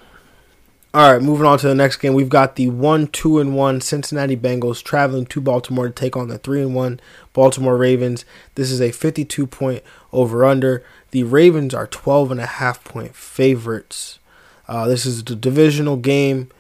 [0.95, 2.15] All right, moving on to the next game.
[2.15, 6.29] We've got the one, two, and one Cincinnati Bengals traveling to Baltimore to take on
[6.29, 7.01] the three and one
[7.33, 8.25] Baltimore Ravens.
[8.55, 10.85] This is a 52 point over under.
[11.11, 14.21] The Ravens are 12 and a half point favorites.
[14.69, 16.51] Uh, this is the divisional game.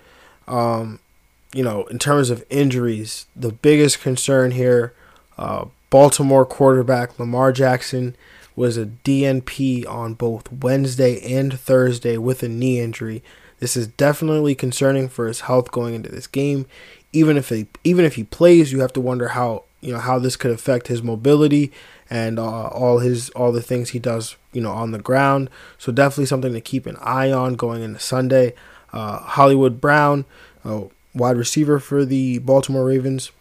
[0.48, 0.98] Um,
[1.52, 4.92] you know, in terms of injuries, the biggest concern here,
[5.38, 8.16] uh, Baltimore quarterback Lamar Jackson
[8.56, 13.22] was a DNP on both Wednesday and Thursday with a knee injury.
[13.58, 16.66] This is definitely concerning for his health going into this game.
[17.12, 20.18] Even if he even if he plays, you have to wonder how you know how
[20.18, 21.72] this could affect his mobility
[22.10, 25.50] and uh, all his all the things he does you know on the ground.
[25.78, 28.54] So definitely something to keep an eye on going into Sunday.
[28.92, 30.24] Uh, Hollywood Brown,
[30.64, 30.82] uh,
[31.14, 33.32] wide receiver for the Baltimore Ravens,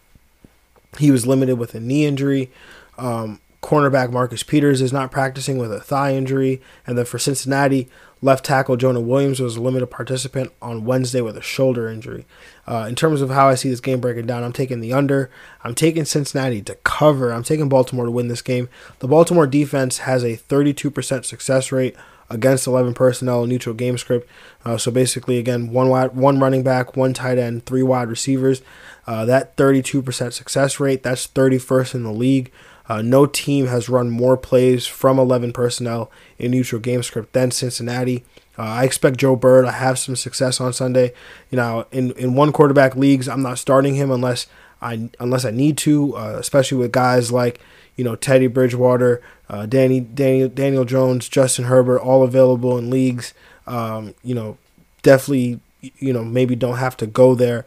[0.98, 2.50] he was limited with a knee injury.
[2.98, 6.60] Um, cornerback Marcus Peters is not practicing with a thigh injury.
[6.86, 7.88] And then for Cincinnati,
[8.20, 12.26] left tackle Jonah Williams was a limited participant on Wednesday with a shoulder injury.
[12.66, 15.30] Uh, in terms of how I see this game breaking down, I'm taking the under.
[15.62, 17.32] I'm taking Cincinnati to cover.
[17.32, 18.68] I'm taking Baltimore to win this game.
[18.98, 21.96] The Baltimore defense has a 32% success rate
[22.28, 24.28] against 11 personnel neutral game script.
[24.62, 28.60] Uh, so basically, again, one wide, one running back, one tight end, three wide receivers.
[29.06, 32.52] Uh, that 32% success rate, that's 31st in the league.
[32.88, 37.50] Uh, no team has run more plays from 11 personnel in neutral game script than
[37.50, 38.24] Cincinnati.
[38.58, 41.12] Uh, I expect Joe Burrow to have some success on Sunday.
[41.50, 44.46] You know, in, in one quarterback leagues, I'm not starting him unless
[44.82, 47.58] I unless I need to, uh, especially with guys like
[47.96, 53.32] you know Teddy Bridgewater, uh, Danny Daniel Daniel Jones, Justin Herbert, all available in leagues.
[53.66, 54.58] Um, you know,
[55.02, 57.64] definitely you know maybe don't have to go there.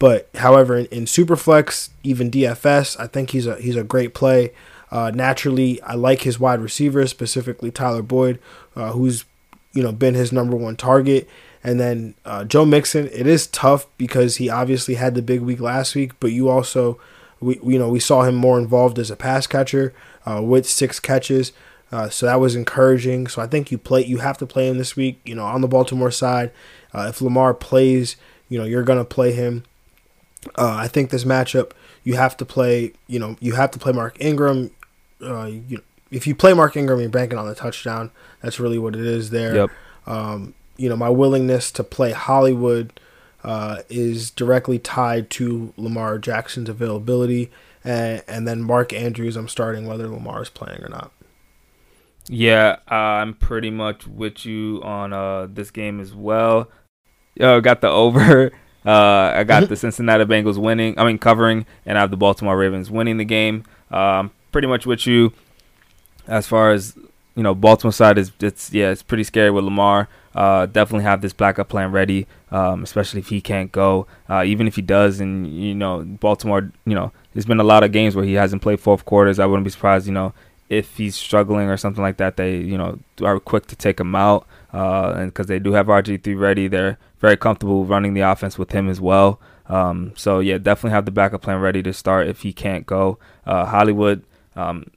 [0.00, 4.52] But however, in, in Superflex, even DFS, I think he's a he's a great play.
[4.90, 8.40] Uh, naturally, I like his wide receivers, specifically Tyler Boyd,
[8.74, 9.24] uh, who's
[9.72, 11.28] you know been his number one target.
[11.62, 15.60] And then uh, Joe Mixon, it is tough because he obviously had the big week
[15.60, 16.98] last week, but you also,
[17.38, 19.92] we you know we saw him more involved as a pass catcher
[20.26, 21.52] uh, with six catches.
[21.92, 23.26] Uh, so that was encouraging.
[23.26, 25.20] So I think you play you have to play him this week.
[25.26, 26.52] You know on the Baltimore side,
[26.94, 28.16] uh, if Lamar plays,
[28.48, 29.64] you know you're gonna play him.
[30.56, 31.72] Uh, I think this matchup
[32.04, 32.92] you have to play.
[33.06, 34.70] You know, you have to play Mark Ingram.
[35.22, 38.10] Uh, you, if you play Mark Ingram, you're banking on the touchdown.
[38.42, 39.54] That's really what it is there.
[39.54, 39.70] Yep.
[40.06, 42.98] Um, you know, my willingness to play Hollywood
[43.44, 47.50] uh, is directly tied to Lamar Jackson's availability,
[47.84, 49.36] and, and then Mark Andrews.
[49.36, 51.12] I'm starting whether Lamar is playing or not.
[52.28, 56.70] Yeah, I'm pretty much with you on uh, this game as well.
[57.34, 58.52] Yo, got the over.
[58.84, 60.98] Uh, I got the Cincinnati Bengals winning.
[60.98, 63.64] I mean covering, and I have the Baltimore Ravens winning the game.
[63.90, 65.32] Um, pretty much with you
[66.26, 66.96] as far as
[67.34, 67.54] you know.
[67.54, 70.08] Baltimore side is it's yeah, it's pretty scary with Lamar.
[70.34, 74.06] Uh, definitely have this backup plan ready, um, especially if he can't go.
[74.28, 77.82] Uh, even if he does, and you know Baltimore, you know, there's been a lot
[77.82, 79.38] of games where he hasn't played fourth quarters.
[79.38, 80.32] I wouldn't be surprised, you know,
[80.68, 82.36] if he's struggling or something like that.
[82.36, 85.86] They you know are quick to take him out uh, and because they do have
[85.86, 89.40] RG3 ready, they're very comfortable running the offense with him as well.
[89.66, 93.18] Um, so yeah, definitely have the backup plan ready to start if he can't go.
[93.46, 94.24] Uh, Hollywood,
[94.56, 94.90] um,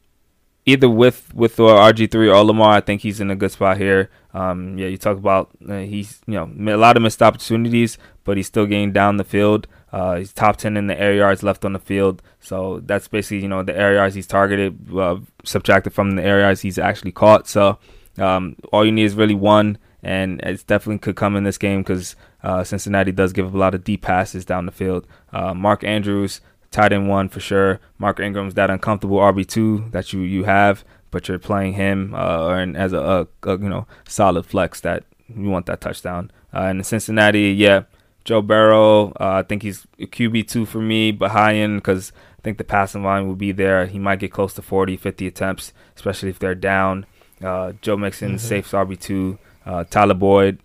[0.65, 4.09] either with with RG3 or Lamar, I think he's in a good spot here.
[4.33, 8.37] Um, yeah, you talk about uh, he's you know a lot of missed opportunities, but
[8.37, 9.67] he's still getting down the field.
[9.93, 12.23] Uh, he's top 10 in the air yards left on the field.
[12.39, 16.39] So that's basically, you know, the air yards he's targeted, uh, subtracted from the air
[16.39, 17.47] yards he's actually caught.
[17.47, 17.77] So
[18.17, 21.81] um, all you need is really one, and it definitely could come in this game
[21.81, 25.07] because uh, Cincinnati does give up a lot of deep passes down the field.
[25.31, 27.79] Uh, Mark Andrews, tight end one for sure.
[27.97, 32.49] Mark Ingram's that uncomfortable RB two that you you have, but you're playing him uh,
[32.49, 36.31] and as a, a, a, you know solid flex that you want that touchdown.
[36.53, 37.83] Uh, and Cincinnati, yeah,
[38.25, 42.41] Joe Burrow, uh, I think he's QB two for me, but high end because I
[42.41, 43.85] think the passing line will be there.
[43.85, 47.05] He might get close to 40, 50 attempts, especially if they're down.
[47.43, 48.37] Uh, Joe Mixon, mm-hmm.
[48.37, 49.37] safe RB2.
[49.65, 50.59] Uh, Tyler Boyd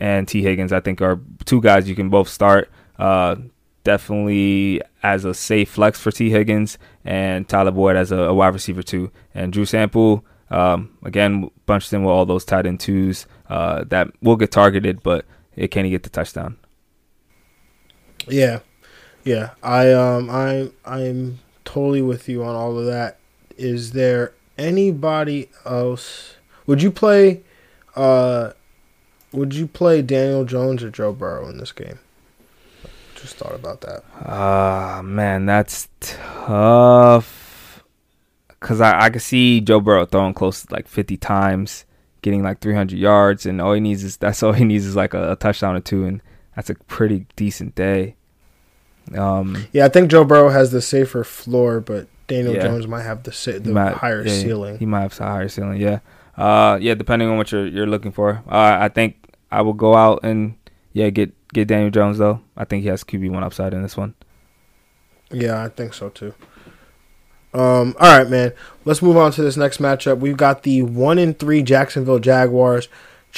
[0.00, 2.70] and Tee Higgins, I think, are two guys you can both start.
[2.98, 3.36] Uh,
[3.84, 8.54] definitely as a safe flex for Tee Higgins and Tyler Boyd as a, a wide
[8.54, 9.10] receiver, too.
[9.34, 14.08] And Drew Sample, um, again, bunched in with all those tight end twos uh, that
[14.22, 15.24] will get targeted, but
[15.56, 16.58] it can't get the touchdown.
[18.26, 18.60] Yeah,
[19.24, 23.18] yeah, I um, I I'm totally with you on all of that.
[23.56, 26.34] Is there anybody else?
[26.66, 27.42] Would you play?
[27.96, 28.52] Uh,
[29.32, 31.98] would you play Daniel Jones or Joe Burrow in this game?
[33.14, 34.04] Just thought about that.
[34.24, 37.84] Ah, uh, man, that's tough.
[38.60, 41.84] Cause I I can see Joe Burrow throwing close to like fifty times,
[42.22, 44.96] getting like three hundred yards, and all he needs is that's all he needs is
[44.96, 46.20] like a, a touchdown or two, and
[46.56, 48.16] that's a pretty decent day.
[49.16, 52.62] Um, yeah, I think Joe Burrow has the safer floor, but Daniel yeah.
[52.62, 54.78] Jones might have the the might, higher yeah, ceiling.
[54.78, 55.80] He might have a higher ceiling.
[55.80, 55.98] Yeah.
[56.36, 56.94] Uh, yeah.
[56.94, 58.42] Depending on what you're you're looking for.
[58.48, 59.16] Uh, I think
[59.50, 60.54] I will go out and
[60.92, 62.40] yeah get get Daniel Jones though.
[62.56, 64.14] I think he has QB one upside in this one.
[65.32, 66.34] Yeah, I think so too.
[67.54, 68.52] Um, all right, man.
[68.84, 70.18] Let's move on to this next matchup.
[70.18, 72.88] We've got the one in three Jacksonville Jaguars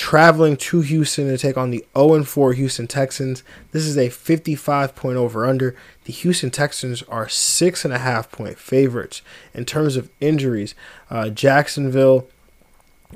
[0.01, 3.45] traveling to Houston to take on the 0 and 4 Houston Texans.
[3.73, 5.77] This is a 55 point over under.
[6.05, 9.21] The Houston Texans are six and a half point favorites
[9.53, 10.75] in terms of injuries.
[11.11, 12.27] Uh, Jacksonville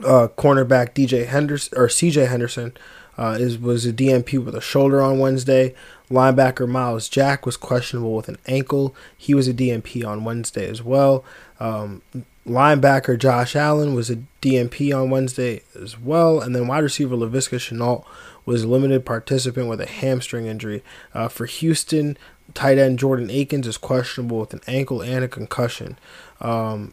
[0.01, 2.77] uh, cornerback DJ Henderson or CJ Henderson
[3.17, 5.75] uh, is was a DMP with a shoulder on Wednesday.
[6.11, 8.95] Linebacker Myles Jack was questionable with an ankle.
[9.17, 11.25] He was a DMP on Wednesday as well.
[11.59, 12.03] Um,
[12.47, 16.41] linebacker Josh Allen was a DMP on Wednesday as well.
[16.41, 18.05] And then wide receiver Laviska Shenault
[18.45, 20.83] was a limited participant with a hamstring injury.
[21.15, 22.19] Uh, for Houston,
[22.53, 25.99] tight end Jordan Akins is questionable with an ankle and a concussion.
[26.41, 26.93] Um,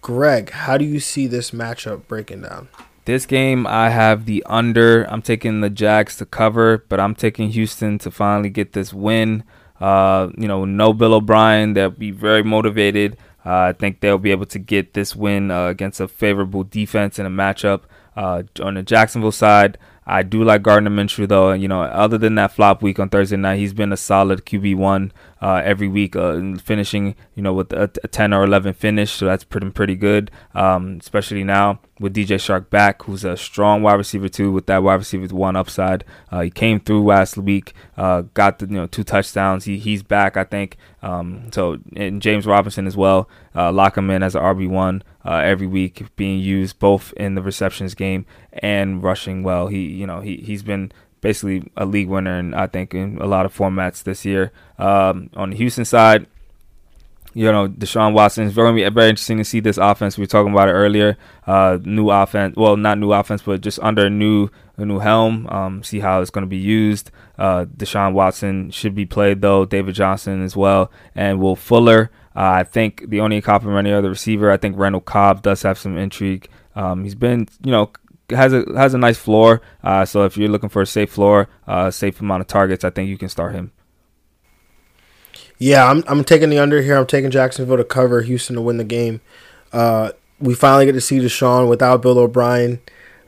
[0.00, 2.68] Greg, how do you see this matchup breaking down?
[3.06, 5.04] This game, I have the under.
[5.04, 9.44] I'm taking the Jags to cover, but I'm taking Houston to finally get this win.
[9.80, 11.74] Uh, you know, no Bill O'Brien.
[11.74, 13.18] They'll be very motivated.
[13.44, 17.18] Uh, I think they'll be able to get this win uh, against a favorable defense
[17.18, 17.82] in a matchup.
[18.16, 19.76] Uh, on the Jacksonville side,
[20.06, 21.52] I do like Gardner Minshew though.
[21.52, 24.76] You know, other than that flop week on Thursday night, he's been a solid QB
[24.76, 25.12] one
[25.44, 29.12] uh, every week, uh, finishing you know with a, a, 10 or 11 finish.
[29.12, 33.82] So that's pretty pretty good, um, especially now with DJ Chark back, who's a strong
[33.82, 34.50] wide receiver too.
[34.50, 36.02] With that wide receiver one upside,
[36.32, 39.66] uh, he came through last week, uh, got the you know two touchdowns.
[39.66, 40.78] He he's back, I think.
[41.02, 45.02] Um, so and James Robinson as well, uh, lock him in as an RB one
[45.26, 49.66] uh, every week, being used both in the receptions game and rushing well.
[49.66, 50.90] He you know he he's been
[51.24, 54.52] basically a league winner, and I think in a lot of formats this year.
[54.78, 56.26] Um, on the Houston side,
[57.32, 58.44] you know, Deshaun Watson.
[58.44, 60.18] It's very, interesting to see this offense.
[60.18, 61.16] We were talking about it earlier.
[61.46, 62.56] Uh, new offense.
[62.56, 65.46] Well, not new offense, but just under a new a new helm.
[65.48, 67.10] Um, see how it's going to be used.
[67.38, 69.64] Uh, Deshaun Watson should be played though.
[69.64, 72.10] David Johnson as well, and Will Fuller.
[72.36, 74.50] Uh, I think the only compliment of the receiver.
[74.50, 76.48] I think Randall Cobb does have some intrigue.
[76.76, 77.90] Um, he's been, you know,
[78.30, 79.60] has a has a nice floor.
[79.82, 82.90] Uh, so if you're looking for a safe floor, uh, safe amount of targets, I
[82.90, 83.72] think you can start him.
[85.58, 86.96] Yeah, I'm I'm taking the under here.
[86.96, 89.20] I'm taking Jacksonville to cover, Houston to win the game.
[89.72, 92.80] Uh, we finally get to see Deshaun without Bill O'Brien.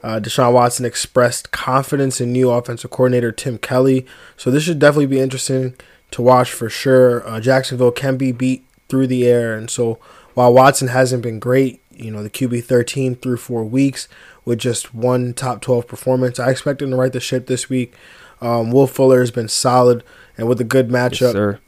[0.03, 4.07] Uh, Deshaun Watson expressed confidence in new offensive coordinator Tim Kelly,
[4.37, 5.75] so this should definitely be interesting
[6.13, 7.27] to watch for sure.
[7.27, 9.99] Uh, Jacksonville can be beat through the air, and so
[10.35, 14.09] while Watson hasn't been great, you know the QB 13 through four weeks
[14.47, 16.41] with just one top 12 performance.
[16.41, 17.93] I expect him to right the ship this week.
[18.41, 20.03] Um, Will Fuller has been solid,
[20.39, 21.61] and with a good matchup, yes,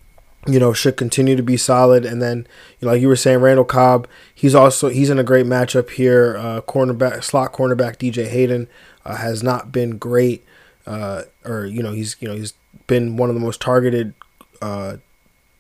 [0.47, 2.05] you know, should continue to be solid.
[2.07, 2.47] And then,
[2.79, 5.91] you know, like you were saying, Randall Cobb, he's also he's in a great matchup
[5.91, 6.37] here.
[6.38, 8.69] Uh, cornerback, slot cornerback DJ Hayden
[9.05, 10.45] uh, has not been great,
[10.87, 12.55] uh, or you know, he's you know he's
[12.87, 14.14] been one of the most targeted
[14.62, 14.99] uh,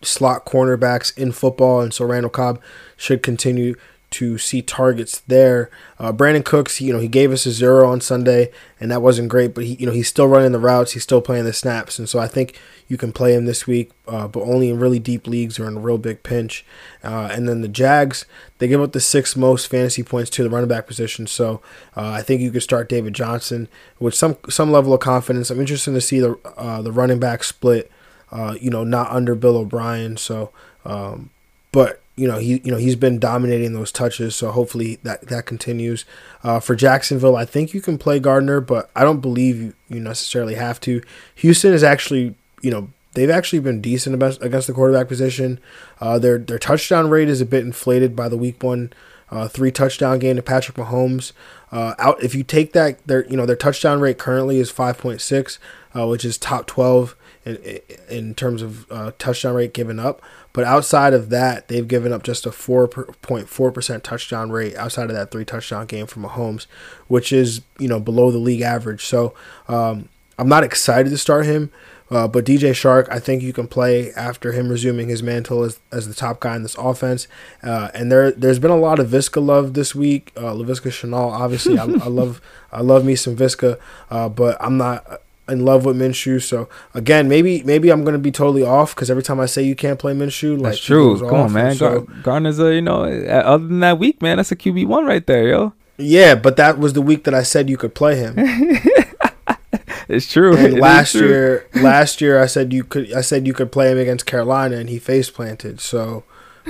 [0.02, 2.60] slot cornerbacks in football, and so Randall Cobb
[2.96, 3.74] should continue
[4.10, 5.70] to see targets there.
[5.98, 9.28] Uh, Brandin Cooks, you know, he gave us a zero on Sunday, and that wasn't
[9.28, 9.54] great.
[9.54, 12.08] But he, you know, he's still running the routes, he's still playing the snaps, and
[12.08, 15.26] so I think you can play him this week, uh, but only in really deep
[15.26, 16.64] leagues or in a real big pinch.
[17.04, 18.24] Uh, and then the Jags,
[18.58, 21.60] they give up the sixth most fantasy points to the running back position, so
[21.96, 23.68] uh, I think you could start David Johnson
[23.98, 25.50] with some some level of confidence.
[25.50, 27.90] I'm interested to see the uh, the running back split.
[28.30, 30.50] Uh, you know, not under Bill O'Brien, so.
[30.84, 31.30] Um,
[31.72, 35.46] but you know he you know he's been dominating those touches, so hopefully that that
[35.46, 36.04] continues.
[36.42, 40.00] Uh, for Jacksonville, I think you can play Gardner, but I don't believe you, you
[40.00, 41.02] necessarily have to.
[41.36, 45.60] Houston is actually you know they've actually been decent against the quarterback position.
[46.00, 48.92] Uh, their their touchdown rate is a bit inflated by the week one
[49.30, 51.32] uh, three touchdown game to Patrick Mahomes.
[51.70, 54.98] Uh, out if you take that their you know their touchdown rate currently is five
[54.98, 55.58] point six,
[55.94, 60.22] uh, which is top twelve in in terms of uh, touchdown rate given up.
[60.52, 65.30] But outside of that, they've given up just a 4.4% touchdown rate outside of that
[65.30, 66.66] three touchdown game from Mahomes,
[67.06, 69.04] which is, you know, below the league average.
[69.04, 69.34] So
[69.68, 70.08] um,
[70.38, 71.70] I'm not excited to start him.
[72.10, 75.78] Uh, but DJ Chark, I think you can play after him resuming his mantle as,
[75.92, 77.28] as the top guy in this offense.
[77.62, 80.32] Uh, and there there's been a lot of Visca love this week.
[80.36, 82.40] Uh, Laviska Shenault, obviously, I, I, love
[82.72, 83.78] I love me some Visca,
[84.10, 86.42] uh, but I'm not in love with Minshew.
[86.42, 89.74] So again, maybe maybe I'm gonna be totally off because every time I say you
[89.74, 91.18] can't play Minshew, like that's true.
[91.18, 91.74] Come on, man.
[91.74, 95.26] So, Gardner's a you know other than that week, man, that's a QB one right
[95.26, 95.72] there, yo.
[95.98, 98.34] Yeah, but that was the week that I said you could play him.
[100.08, 100.56] it's true.
[100.56, 101.28] And it last true.
[101.28, 103.12] year, last year I said you could.
[103.12, 105.80] I said you could play him against Carolina, and he face planted.
[105.80, 106.22] So,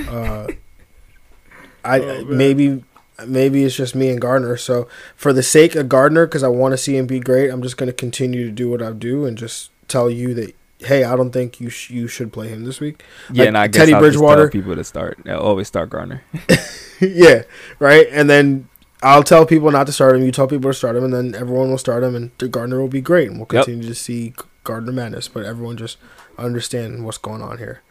[0.09, 0.47] uh,
[1.85, 2.85] I oh, maybe
[3.26, 4.56] maybe it's just me and Gardner.
[4.56, 7.62] So for the sake of Gardner, because I want to see him be great, I'm
[7.62, 11.02] just going to continue to do what I do and just tell you that hey,
[11.02, 13.02] I don't think you sh- you should play him this week.
[13.32, 14.42] Yeah, Like, and I guess Teddy I'll just Bridgewater.
[14.44, 15.18] tell people to start.
[15.24, 16.22] They'll always start Gardner.
[17.00, 17.42] yeah,
[17.80, 18.06] right.
[18.12, 18.68] And then
[19.02, 20.22] I'll tell people not to start him.
[20.22, 22.80] You tell people to start him, and then everyone will start him, and the Gardner
[22.80, 23.64] will be great, and we'll Yep.
[23.64, 25.26] continue to see Gardner madness.
[25.26, 25.96] But everyone just
[26.38, 27.82] understand what's going on here.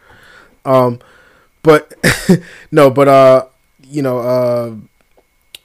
[0.63, 0.99] Um,
[1.63, 1.93] but
[2.71, 3.45] no, but uh,
[3.83, 4.75] you know, uh,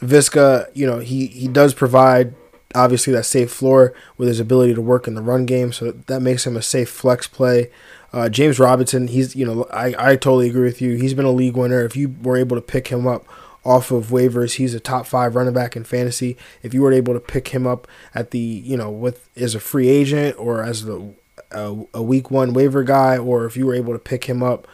[0.03, 2.35] Visca, you know, he he does provide
[2.75, 6.21] obviously that safe floor with his ability to work in the run game, so that
[6.21, 7.71] makes him a safe flex play.
[8.13, 10.97] Uh, James Robinson, he's you know, I I totally agree with you.
[10.97, 11.85] He's been a league winner.
[11.85, 13.25] If you were able to pick him up
[13.65, 16.37] off of waivers, he's a top five running back in fantasy.
[16.63, 19.61] If you were able to pick him up at the you know with as a
[19.61, 21.15] free agent or as the
[21.53, 24.67] a, a week one waiver guy, or if you were able to pick him up,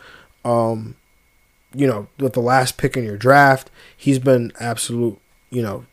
[0.44, 0.96] um,
[1.78, 5.18] you know, with the last pick in your draft, he's been absolute,
[5.48, 5.86] you know,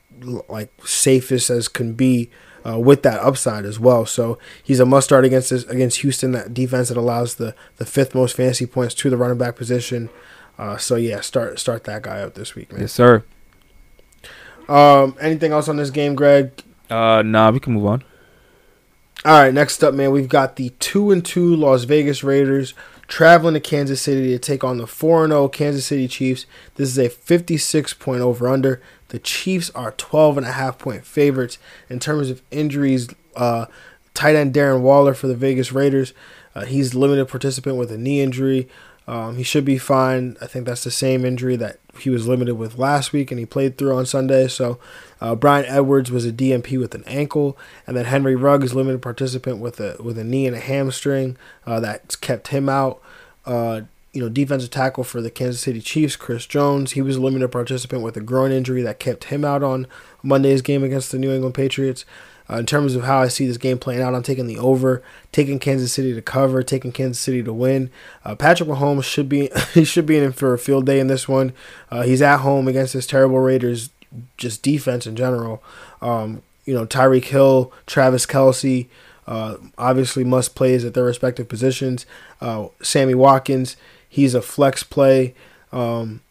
[0.50, 2.32] like safest as can be
[2.66, 4.08] uh, with that upside as well.
[4.08, 7.86] So he's a must start against this against Houston, that defense that allows the the
[7.86, 10.10] fifth most fantasy points to the running back position.
[10.58, 12.82] Uh, so yeah, start start that guy out this week, man.
[12.82, 13.24] yes, sir.
[14.68, 16.52] Um, anything else on this game, Greg?
[16.90, 18.04] Uh, nah, we can move on.
[19.24, 22.74] All right, next up, man, we've got the two and two Las Vegas Raiders
[23.08, 26.46] traveling to Kansas City to take on the four and zero Kansas City Chiefs.
[26.76, 28.82] This is a fifty six point over under.
[29.10, 31.58] The Chiefs are 12 and a half point favorites
[31.90, 33.10] in terms of injuries.
[33.36, 33.68] Uh,
[34.14, 36.14] tight end Darren Waller for the Vegas Raiders.
[36.56, 38.68] Uh, he's limited participant with a knee injury.
[39.08, 40.38] Um, he should be fine.
[40.42, 43.46] I think that's the same injury that he was limited with last week, and he
[43.46, 44.48] played through on Sunday.
[44.48, 44.80] So
[45.22, 49.02] uh, Bryan Edwards was a DMP with an ankle, and then Henry Rugg is limited
[49.02, 53.02] participant with a with a knee and a hamstring uh, that's kept him out.
[53.46, 53.82] Uh,
[54.14, 57.52] you know, defensive tackle for the Kansas City Chiefs, Chris Jones, he was a limited
[57.52, 59.88] participant with a groin injury that kept him out on
[60.24, 62.06] Monday's game against the New England Patriots.
[62.50, 65.02] Uh, in terms of how I see this game playing out, I'm taking the over,
[65.32, 67.90] taking Kansas City to cover, taking Kansas City to win.
[68.24, 71.28] Uh, Patrick Mahomes should be he should be in for a field day in this
[71.28, 71.54] one.
[71.90, 73.90] Uh, he's at home against this terrible Raiders,
[74.38, 75.64] just defense in general.
[76.02, 78.88] Um, you know, Tyreek Hill, Travis Kelce,
[79.28, 82.06] uh, obviously must plays at their respective positions.
[82.42, 83.76] Uh, Sammy Watkins,
[84.08, 85.34] he's a flex play.
[85.72, 86.22] Um,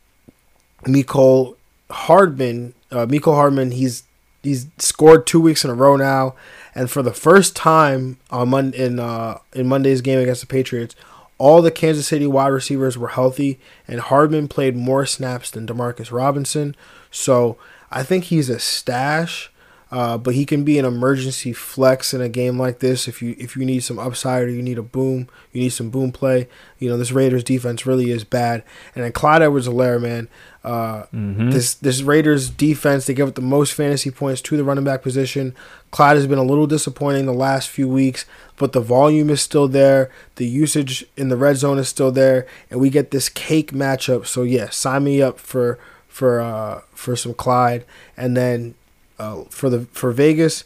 [0.85, 1.57] Mecole
[1.91, 4.05] Hardman, uh, Mecole Hardman, he's
[4.45, 6.35] he's scored two weeks in a row now,
[6.75, 10.95] and for the first time on Mon- in uh, in Monday's game against the Patriots,
[11.39, 16.13] all the Kansas City wide receivers were healthy, and Hardman played more snaps than Demarcus
[16.13, 16.77] Robinson.
[17.11, 17.57] So
[17.91, 19.51] I think he's a stash.
[19.95, 23.37] Uh, but he can be an emergency flex in a game like this if you
[23.39, 26.49] if you need some upside or you need a boom, you need some boom play.
[26.81, 28.65] You know this Raiders defense really is bad,
[28.97, 30.29] and then Clyde Edwards-Helaire, man,
[30.65, 31.05] uh,
[31.53, 35.01] this this Raiders defense they give up the most fantasy points to the running back
[35.01, 35.55] position.
[35.93, 38.27] Clyde has been a little disappointing the last few weeks,
[38.57, 40.11] but the volume is still there.
[40.35, 44.27] The usage in the red zone is still there, and we get this cake matchup.
[44.27, 45.79] So yeah, sign me up for
[46.09, 47.85] for uh, for some Clyde,
[48.17, 48.75] and then
[49.19, 50.65] uh, for the for Vegas,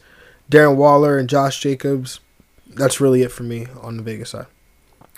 [0.51, 2.21] Darren Waller and Josh Jacobs.
[2.67, 4.47] That's really it for me on the Vegas side.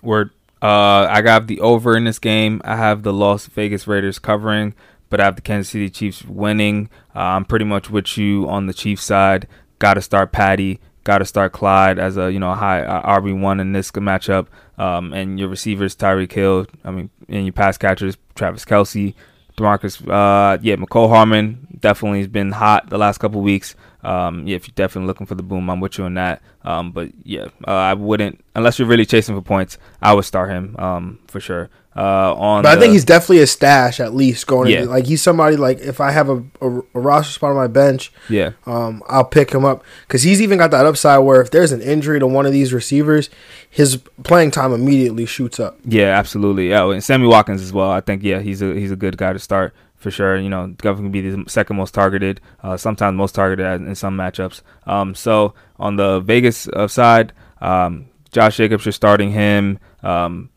[0.03, 0.31] Word.
[0.63, 2.61] Uh, I got the over in this game.
[2.65, 4.75] I have the Las Vegas Raiders covering,
[5.09, 6.91] but I have the Kansas City Chiefs winning.
[7.15, 9.49] Uh, I'm pretty much with you on the Chiefs side.
[9.79, 10.79] Got to start Patty.
[11.05, 14.49] Got to start Clyde as a you know high RB one in this matchup.
[14.77, 16.67] Um, and your receivers Tyreek Hill.
[16.85, 19.15] I mean, and your pass catchers Travis Kelce,
[19.57, 20.01] Demarcus.
[20.09, 23.75] Uh, yeah, Mecole Hardman definitely has been hot the last couple weeks.
[24.03, 26.41] Um, yeah, if you're definitely looking for the boom, I'm with you on that.
[26.65, 29.79] Um, but yeah, uh, I wouldn't unless you're really chasing for points.
[30.03, 31.71] I would start him um, for sure.
[31.97, 34.71] Uh, on, But I the- think he's definitely a stash at least going.
[34.71, 34.79] Yeah.
[34.81, 37.67] into- like he's somebody like if I have a, a, a roster spot on my
[37.67, 38.53] bench, yeah.
[38.65, 41.83] um, I'll pick him up because he's even got that upside where if there's an
[41.83, 43.29] injury to one of these receivers,
[43.69, 45.79] his playing time immediately shoots up.
[45.85, 46.69] Yeah, absolutely.
[46.71, 47.91] Yeah, and Sammy Watkins as well.
[47.91, 50.37] I think yeah, he's a he's a good guy to start for sure.
[50.37, 54.63] You know, definitely be the second most targeted, uh, sometimes most targeted in some matchups.
[54.87, 59.79] Um, so on the Vegas uh, side, um, Josh Jacobs, you're starting him.
[60.03, 60.51] Um,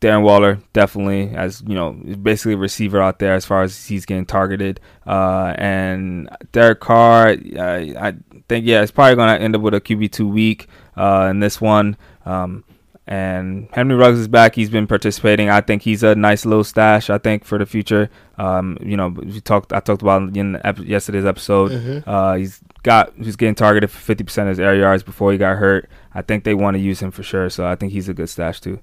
[0.00, 4.04] Darren Waller definitely as you know basically a receiver out there as far as he's
[4.04, 4.80] getting targeted.
[5.06, 8.14] Uh, and Derek Carr, I, I
[8.48, 10.66] think yeah, it's probably going to end up with a QB two week
[10.96, 11.96] uh, in this one.
[12.26, 12.64] Um,
[13.06, 14.54] and Henry Ruggs is back.
[14.54, 15.50] He's been participating.
[15.50, 17.10] I think he's a nice little stash.
[17.10, 18.08] I think for the future.
[18.38, 19.72] Um, you know, we talked.
[19.72, 22.04] I talked about in ep- yesterday's episode.
[22.06, 23.12] Uh, he's got.
[23.16, 25.90] He's getting targeted for fifty percent of his air yards before he got hurt.
[26.14, 27.50] I think they want to use him for sure.
[27.50, 28.78] So I think he's a good stash too.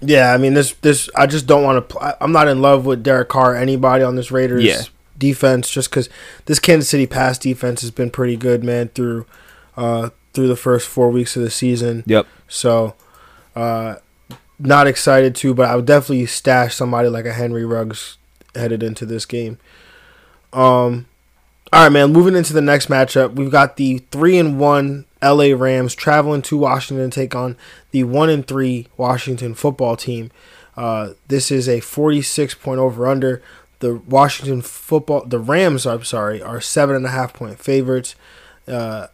[0.00, 2.22] Yeah, I mean this this I just don't want to.
[2.22, 3.52] I'm not in love with Derek Carr.
[3.54, 4.82] Or anybody on this Raiders Yeah.
[5.18, 6.08] defense, just because
[6.44, 8.88] this Kansas City pass defense has been pretty good, man.
[8.88, 9.26] Through
[9.76, 12.04] uh through the first four weeks of the season.
[12.06, 12.26] Yep.
[12.48, 12.94] So,
[13.56, 13.96] uh,
[14.58, 18.18] not excited to, but I would definitely stash somebody like a Henry Ruggs
[18.54, 19.58] headed into this game.
[20.52, 21.06] Um,
[21.72, 22.12] all right, man.
[22.12, 25.52] Moving into the next matchup, we've got the three and one L.A.
[25.54, 27.56] Rams traveling to Washington to take on
[27.90, 30.30] the one and three Washington football team.
[30.76, 33.42] Uh, this is a 46 point over under.
[33.80, 38.14] The Washington football, the Rams, I'm sorry, are seven and a half point favorites.
[38.66, 39.08] Uh,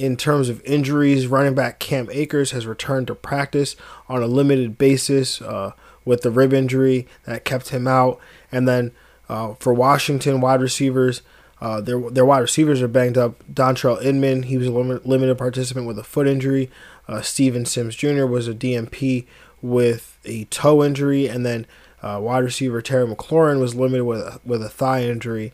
[0.00, 3.76] in terms of injuries, running back Cam Akers has returned to practice
[4.08, 5.72] on a limited basis uh,
[6.06, 8.18] with the rib injury that kept him out.
[8.50, 8.92] And then
[9.28, 11.20] uh, for Washington wide receivers,
[11.60, 13.44] uh, their their wide receivers are banged up.
[13.52, 16.70] Dontrelle Inman, he was a lim- limited participant with a foot injury.
[17.06, 18.24] Uh, Steven Sims Jr.
[18.24, 19.26] was a DMP
[19.60, 21.66] with a toe injury, and then
[22.02, 25.52] uh, wide receiver Terry McLaurin was limited with with a thigh injury.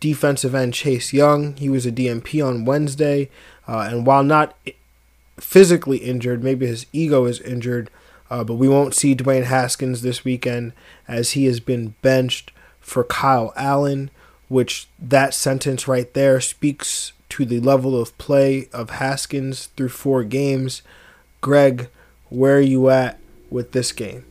[0.00, 3.30] Defensive end Chase Young, he was a DMP on Wednesday,
[3.68, 4.56] uh, and while not
[5.38, 7.90] physically injured, maybe his ego is injured,
[8.30, 10.72] uh, but we won't see Dwayne Haskins this weekend
[11.06, 14.10] as he has been benched for Kyle Allen,
[14.48, 20.24] which that sentence right there speaks to the level of play of Haskins through four
[20.24, 20.82] games.
[21.40, 21.88] Greg,
[22.28, 23.18] where are you at
[23.50, 24.24] with this game?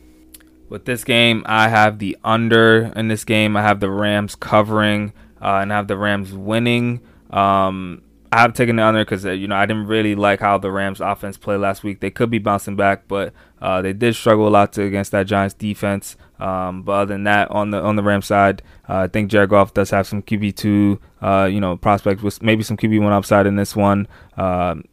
[0.68, 3.56] With this game, I have the under in this game.
[3.56, 5.12] I have the Rams covering
[5.42, 7.00] uh, and I have the Rams winning.
[7.30, 10.58] Um, I have taken the under because uh, you know I didn't really like how
[10.58, 12.00] the Rams offense played last week.
[12.00, 15.26] They could be bouncing back, but uh, they did struggle a lot to, against that
[15.26, 16.16] Giants defense.
[16.38, 19.50] Um, but other than that, on the on the Rams side, uh, I think Jared
[19.50, 23.12] Goff does have some QB two, uh, you know, prospects with maybe some QB one
[23.12, 24.06] upside in this one.
[24.36, 24.84] Um,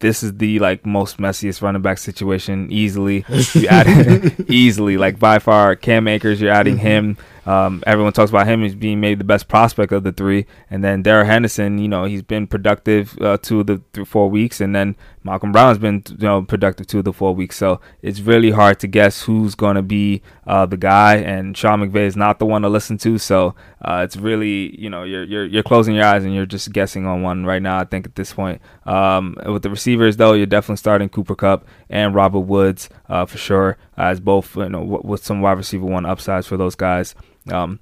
[0.00, 3.24] this is the like most messiest running back situation easily.
[3.54, 6.40] You add easily like by far Cam Akers.
[6.40, 7.16] You're adding him.
[7.46, 10.84] Um, everyone talks about him as being maybe the best prospect of the three, and
[10.84, 11.78] then Darrell Henderson.
[11.78, 15.52] You know he's been productive uh, two of the th- four weeks, and then Malcolm
[15.52, 17.56] Brown's been you know productive two of the four weeks.
[17.56, 21.80] So it's really hard to guess who's going to be uh, the guy, and Sean
[21.80, 23.18] McVay is not the one to listen to.
[23.18, 26.72] So uh, it's really you know you're you're you're closing your eyes and you're just
[26.72, 27.78] guessing on one right now.
[27.78, 31.66] I think at this point, um, with the receivers though, you're definitely starting Cooper Kupp
[31.88, 36.06] and Robert Woods uh, for sure as both you know with some wide receiver one
[36.06, 37.14] upsides for those guys.
[37.50, 37.80] Um,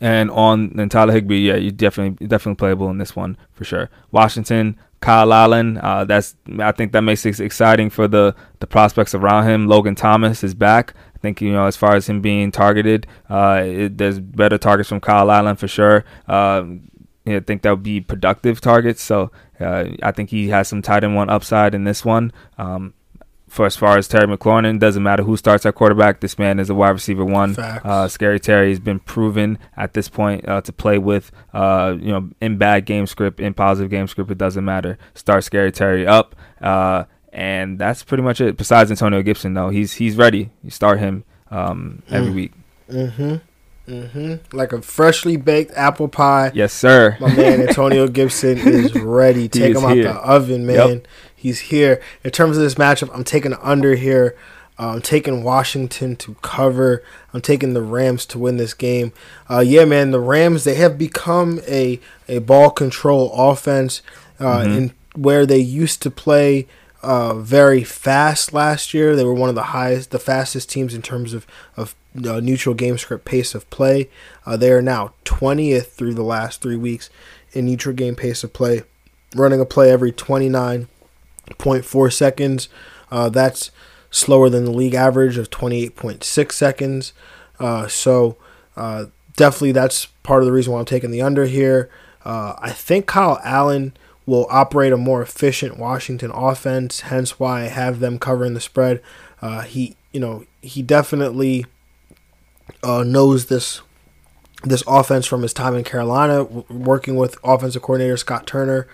[0.00, 3.90] and on and Tyler Higbee, yeah, you definitely definitely playable in this one for sure.
[4.10, 9.14] Washington, Kyle Allen, uh, that's I think that makes it exciting for the the prospects
[9.14, 9.66] around him.
[9.66, 10.94] Logan Thomas is back.
[11.14, 14.88] I think you know as far as him being targeted, uh, it, there's better targets
[14.88, 16.06] from Kyle Allen for sure.
[16.26, 16.88] Um,
[17.26, 19.02] I think that would be productive targets.
[19.02, 19.30] So
[19.60, 22.32] uh, I think he has some tight end one upside in this one.
[22.58, 22.94] Um,
[23.52, 26.20] for as far as Terry McLaurin, doesn't matter who starts at quarterback.
[26.20, 27.54] This man is a wide receiver one.
[27.58, 31.30] Uh, Scary Terry has been proven at this point uh, to play with.
[31.52, 34.96] Uh, you know, in bad game script, in positive game script, it doesn't matter.
[35.14, 38.56] Start Scary Terry up, uh, and that's pretty much it.
[38.56, 40.48] Besides Antonio Gibson, though, he's he's ready.
[40.64, 42.34] You start him um, every Mm.
[42.34, 42.52] week.
[42.90, 43.34] Mm-hmm.
[43.88, 44.56] Mm-hmm.
[44.56, 46.52] Like a freshly baked apple pie.
[46.54, 47.16] Yes, sir.
[47.20, 49.48] My man Antonio Gibson is ready.
[49.48, 50.04] Take is him out here.
[50.04, 50.88] the oven, man.
[50.88, 51.06] Yep.
[51.42, 52.00] He's here.
[52.24, 54.36] In terms of this matchup, I'm taking under here.
[54.78, 57.02] Uh, I'm taking Washington to cover.
[57.34, 59.12] I'm taking the Rams to win this game.
[59.50, 64.02] Uh, yeah, man, the Rams they have become a a ball control offense
[64.40, 64.72] uh, Mm-hmm.
[64.78, 66.66] in where they used to play
[67.02, 69.14] uh, very fast last year.
[69.14, 72.74] They were one of the highest, the fastest teams in terms of of uh, neutral
[72.74, 74.08] game script pace of play.
[74.46, 77.10] Uh, they are now 20th through the last three weeks
[77.52, 78.82] in neutral game pace of play,
[79.34, 80.12] running a play every
[81.50, 82.68] 29.4 seconds.
[83.10, 83.70] Uh, that's
[84.10, 87.12] slower than the league average of 28.6 seconds.
[87.58, 88.36] Uh, so
[88.76, 91.90] uh, definitely that's part of the reason why I'm taking the under here.
[92.24, 93.94] Uh, I think Kyle Allen
[94.26, 99.02] will operate a more efficient Washington offense, hence why I have them covering the spread.
[99.40, 101.66] Uh, he, you know, he definitely
[102.82, 103.80] uh, knows this
[104.64, 108.86] this offense from his time in Carolina, w- working with offensive coordinator Scott Turner,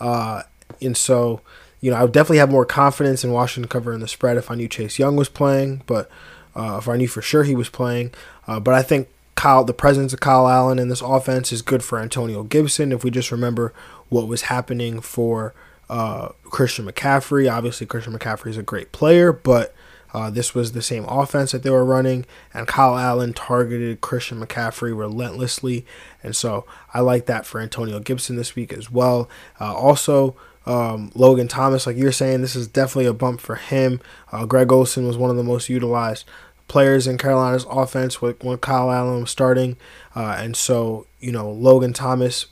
[0.00, 1.42] and so
[1.80, 4.54] you know I would definitely have more confidence in Washington covering the spread if I
[4.54, 6.10] knew Chase Young was playing, but
[6.54, 8.12] uh, if I knew for sure he was playing.
[8.46, 11.82] Uh, but I think Kyle, the presence of Kyle Allen in this offense is good
[11.82, 12.92] for Antonio Gibson.
[12.92, 13.72] If we just remember
[14.08, 15.54] what was happening for
[15.88, 19.74] uh, Christian McCaffrey, obviously Christian McCaffrey is a great player, but
[20.12, 24.44] uh, this was the same offense that they were running, and Kyle Allen targeted Christian
[24.44, 25.86] McCaffrey relentlessly,
[26.22, 29.28] and so I like that for Antonio Gibson this week as well.
[29.60, 30.36] Uh, also,
[30.66, 34.00] Um, Logan Thomas, like you're saying, this is definitely a bump for him.
[34.30, 36.26] Uh, Greg Olsen was one of the most utilized
[36.68, 39.76] players in Carolina's offense with when Kyle Allen was starting,
[40.14, 42.46] uh, and so you know Logan Thomas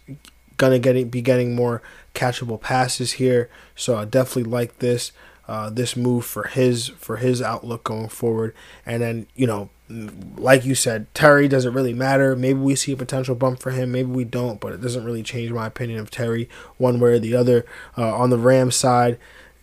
[0.56, 1.82] gonna get be getting more
[2.14, 3.48] catchable passes here.
[3.76, 5.12] So I definitely like this
[5.46, 8.54] uh, this move for his for his outlook going forward.
[8.84, 9.70] And then you know,
[10.36, 12.36] like you said, Terry doesn't really matter.
[12.36, 13.92] Maybe we see a potential bump for him.
[13.92, 17.18] Maybe we don't, but it doesn't really change my opinion of Terry one way or
[17.18, 17.64] the other.
[17.96, 19.18] Uh, on the Rams side.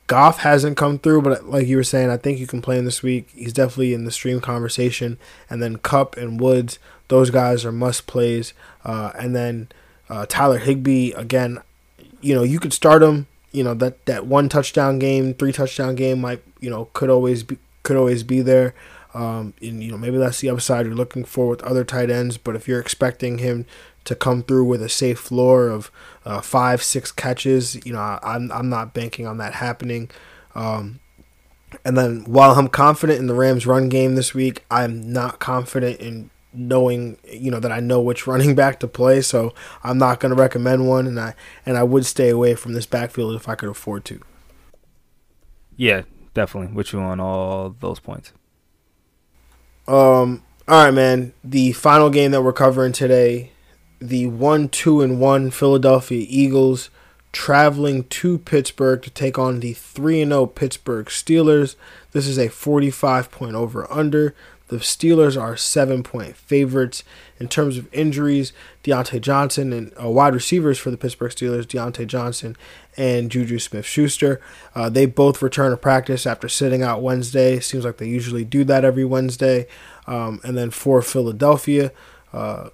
[0.08, 2.86] Goff hasn't come through, but like you were saying, I think you can play him
[2.86, 3.30] this week.
[3.34, 5.18] He's definitely in the stream conversation.
[5.50, 8.54] And then Kupp and Woods, those guys are must plays.
[8.84, 9.68] Uh, and then
[10.08, 11.60] uh, Tyler Higbee, again,
[12.22, 13.28] you know, you could start him.
[13.52, 17.44] You know that that one touchdown game, three touchdown game might you know could always
[17.44, 18.76] be could always be there.
[19.16, 22.38] Um, and you know maybe that's the upside you're looking for with other tight ends.
[22.38, 23.66] But if you're expecting him
[24.06, 25.92] to come through with a safe floor of
[26.26, 27.84] uh, five, six catches.
[27.86, 30.10] You know, I'm I'm not banking on that happening.
[30.54, 31.00] Um,
[31.84, 36.00] and then while I'm confident in the Rams' run game this week, I'm not confident
[36.00, 39.22] in knowing you know that I know which running back to play.
[39.22, 39.54] So
[39.84, 41.34] I'm not going to recommend one, and I
[41.66, 44.22] and I would stay away from this backfield if I could afford to.
[45.76, 46.04] Yeah,
[46.34, 48.32] definitely with you on all those points.
[49.88, 50.44] Um.
[50.68, 51.34] All right, man.
[51.44, 53.52] The final game that we're covering today
[54.00, 56.90] the 1 2 and 1 Philadelphia Eagles
[57.32, 61.76] traveling to Pittsburgh to take on the 3 0 Pittsburgh Steelers.
[62.12, 64.34] This is a 45 point over under.
[64.68, 67.04] The Steelers are seven point favorites.
[67.40, 68.54] In terms of injuries,
[68.84, 72.56] Diontae Johnson and uh, wide receivers for the Pittsburgh Steelers, Diontae Johnson
[72.98, 74.42] and Juju Smith Schuster.
[74.74, 77.60] Uh, they both return to practice after sitting out Wednesday.
[77.60, 79.68] Seems like they usually do that every Wednesday.
[80.08, 81.92] Um, and then for Philadelphia,
[82.34, 82.70] uh,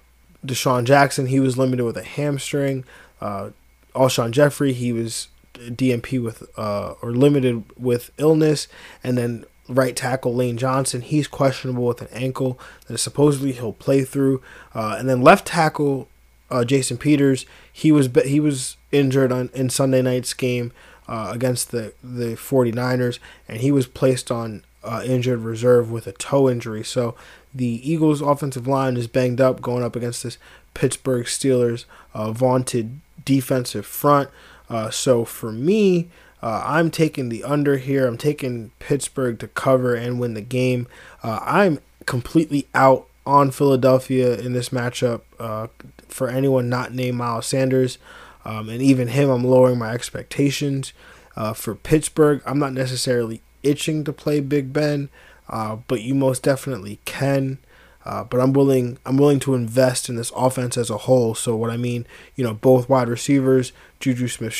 [0.46, 2.84] DeSean Jackson, he was limited with a hamstring.
[3.20, 3.50] Uh,
[3.94, 8.68] Alshon Jeffery, he was DMP with uh, or limited with illness,
[9.04, 14.04] and then right tackle Lane Johnson, he's questionable with an ankle that supposedly he'll play
[14.04, 14.42] through,
[14.74, 16.08] uh, and then left tackle
[16.50, 20.72] uh, Jason Peters, he was he was injured on in Sunday night's game
[21.08, 26.12] uh, against the the 49ers, and he was placed on uh, injured reserve with a
[26.12, 26.84] toe injury.
[26.84, 27.14] So
[27.54, 30.38] the Eagles' offensive line is banged up going up against this
[30.74, 34.28] Pittsburgh Steelers uh, vaunted defensive front.
[34.68, 36.08] Uh, so for me,
[36.42, 38.06] uh, I'm taking the under here.
[38.06, 40.88] I'm taking Pittsburgh to cover and win the game.
[41.22, 45.22] Uh, I'm completely out on Philadelphia in this matchup.
[45.38, 45.68] Uh,
[46.08, 47.96] for anyone not named Miles Sanders,
[48.44, 50.92] um, and even him, I'm lowering my expectations.
[51.36, 55.08] Uh, for Pittsburgh, I'm not necessarily itching to play Big Ben
[55.52, 57.58] uh, but you most definitely can.
[58.04, 61.36] Uh, but I'm willing I'm willing to invest in this offense as a whole.
[61.36, 64.52] So what I mean, you know, both wide receivers, Juju Smith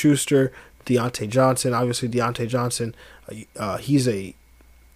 [0.87, 1.75] Schuster, Diontae Johnson.
[1.75, 2.95] Obviously Diontae Johnson,
[3.31, 4.35] uh, uh he's a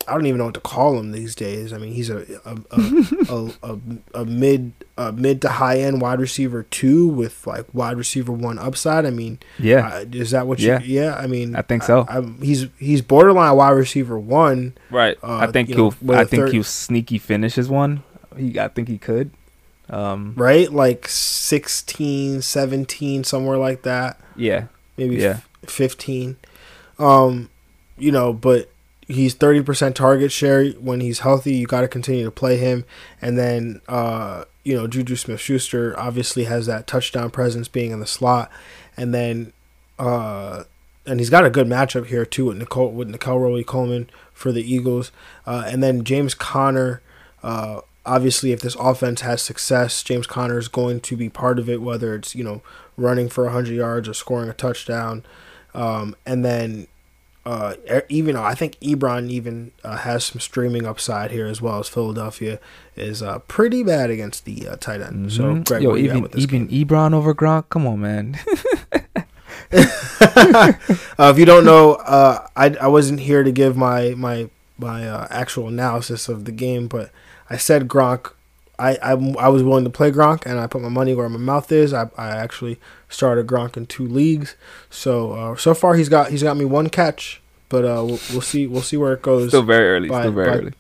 [0.09, 1.73] I don't even know what to call him these days.
[1.73, 2.57] I mean, he's a a,
[3.29, 3.79] a, a,
[4.15, 8.59] a, mid a mid to high end wide receiver two with like wide receiver one
[8.59, 9.05] upside.
[9.05, 10.69] I mean, yeah, uh, is that what you?
[10.69, 11.17] Yeah, yeah.
[11.17, 12.07] I mean, I think so.
[12.09, 14.77] I, he's he's borderline wide receiver one.
[14.91, 15.19] Right.
[15.23, 15.95] Uh, I think he'll.
[16.01, 18.05] Know, I think third, he'll sneaky finish his one.
[18.37, 18.59] He.
[18.61, 19.33] I think he could.
[19.89, 24.19] Um, right, like 16, 17, somewhere like that.
[24.35, 24.67] Yeah.
[24.97, 25.41] Maybe yeah.
[25.67, 26.37] F- fifteen.
[26.99, 27.51] Um,
[27.99, 28.71] you know, but
[29.07, 31.55] he's 30% target share when he's healthy.
[31.55, 32.85] You got to continue to play him.
[33.23, 38.01] And then, uh, you know, Juju Smith Schuster obviously has that touchdown presence being in
[38.01, 38.51] the slot.
[38.97, 39.53] And then,
[39.99, 40.65] uh,
[41.07, 44.63] and he's got a good matchup here too with Nicole with Nickell Robey-Coleman for the
[44.63, 45.13] Eagles.
[45.47, 47.01] Uh, and then James Conner,
[47.45, 51.69] uh, obviously, if this offense has success, James Conner is going to be part of
[51.71, 52.61] it, whether it's, you know,
[52.97, 55.25] running for 100 yards or scoring a touchdown.
[55.77, 56.89] Um, and then
[57.45, 57.75] uh,
[58.09, 62.59] even I think Ebron even uh, has some streaming upside here as well as Philadelphia
[62.97, 65.33] is uh, pretty bad against the uh, tight end.
[65.33, 65.63] So, mm-hmm.
[65.63, 66.87] Greg, Yo, even even game?
[66.87, 68.39] Ebron over Gronk, come on, man.
[71.19, 74.49] Uh, if you don't know, uh, I I wasn't here to give my my
[74.79, 77.11] my uh, actual analysis of the game, but
[77.49, 78.33] I said Gronk
[78.79, 81.39] I, I, I was willing to play Gronk, and I put my money where my
[81.39, 81.95] mouth is.
[81.95, 82.79] I, I actually
[83.09, 84.57] started Gronk in two leagues,
[84.91, 88.41] so uh, so far he's got he's got me one catch, but uh, we'll, we'll
[88.41, 89.49] see we'll see where it goes.
[89.49, 90.09] Still very early.
[90.09, 90.73] By, still very by, early.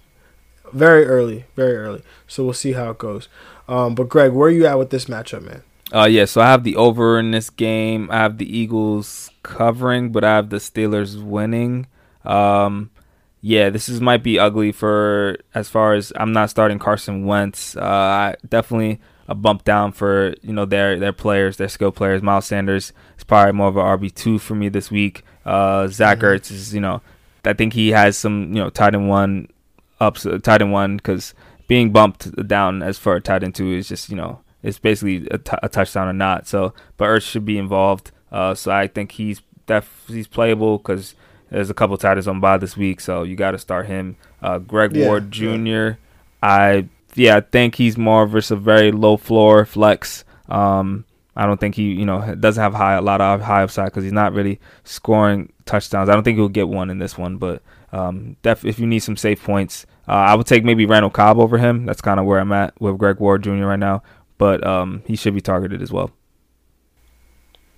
[0.72, 2.02] Very early, very early.
[2.26, 3.28] So we'll see how it goes.
[3.68, 5.62] Um, but Greg, where are you at with this matchup, man?
[5.92, 6.24] Uh, yeah.
[6.24, 8.10] So I have the over in this game.
[8.10, 11.86] I have the Eagles covering, but I have the Steelers winning.
[12.24, 12.90] Um,
[13.40, 17.76] yeah, this is might be ugly for as far as I'm not starting Carson Wentz.
[17.76, 22.22] Uh, I definitely a bump down for you know their their players, their skill players.
[22.22, 25.22] Miles Sanders is probably more of a RB two for me this week.
[25.44, 26.26] Uh, Zach mm-hmm.
[26.26, 27.00] Ertz is you know
[27.44, 29.48] I think he has some you know tight end one
[30.00, 31.34] ups uh, tight end one because
[31.68, 35.26] being bumped down as far as tight end two is just you know it's basically
[35.30, 36.46] a, t- a touchdown or not.
[36.46, 38.10] So but Ertz should be involved.
[38.32, 41.14] Uh, so I think he's def- he's playable because
[41.50, 44.16] there's a couple tight ends on by this week, so you got to start him.
[44.42, 45.44] Uh, Greg yeah, Ward Jr.
[45.44, 45.94] Yeah.
[46.42, 50.24] I yeah, I think he's more versus a very low floor flex.
[50.48, 51.04] Um,
[51.34, 54.04] I don't think he, you know, doesn't have high a lot of high upside because
[54.04, 56.08] he's not really scoring touchdowns.
[56.08, 57.62] I don't think he'll get one in this one, but
[57.92, 61.38] um, def- if you need some safe points, uh, I would take maybe Randall Cobb
[61.38, 61.84] over him.
[61.84, 63.66] That's kind of where I'm at with Greg Ward Jr.
[63.66, 64.02] right now,
[64.38, 66.10] but um, he should be targeted as well.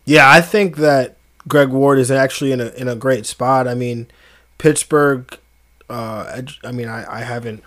[0.04, 1.16] Yeah, I think that
[1.48, 3.66] Greg Ward is actually in a in a great spot.
[3.66, 4.06] I mean,
[4.58, 5.36] Pittsburgh.
[5.90, 7.62] Uh, I mean, I, I haven't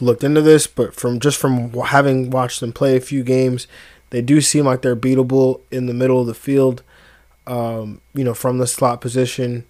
[0.00, 3.66] looked into this, but from just from having watched them play a few games,
[4.10, 6.82] they do seem like they're beatable in the middle of the field.
[7.46, 9.64] Um, you know, from the slot position,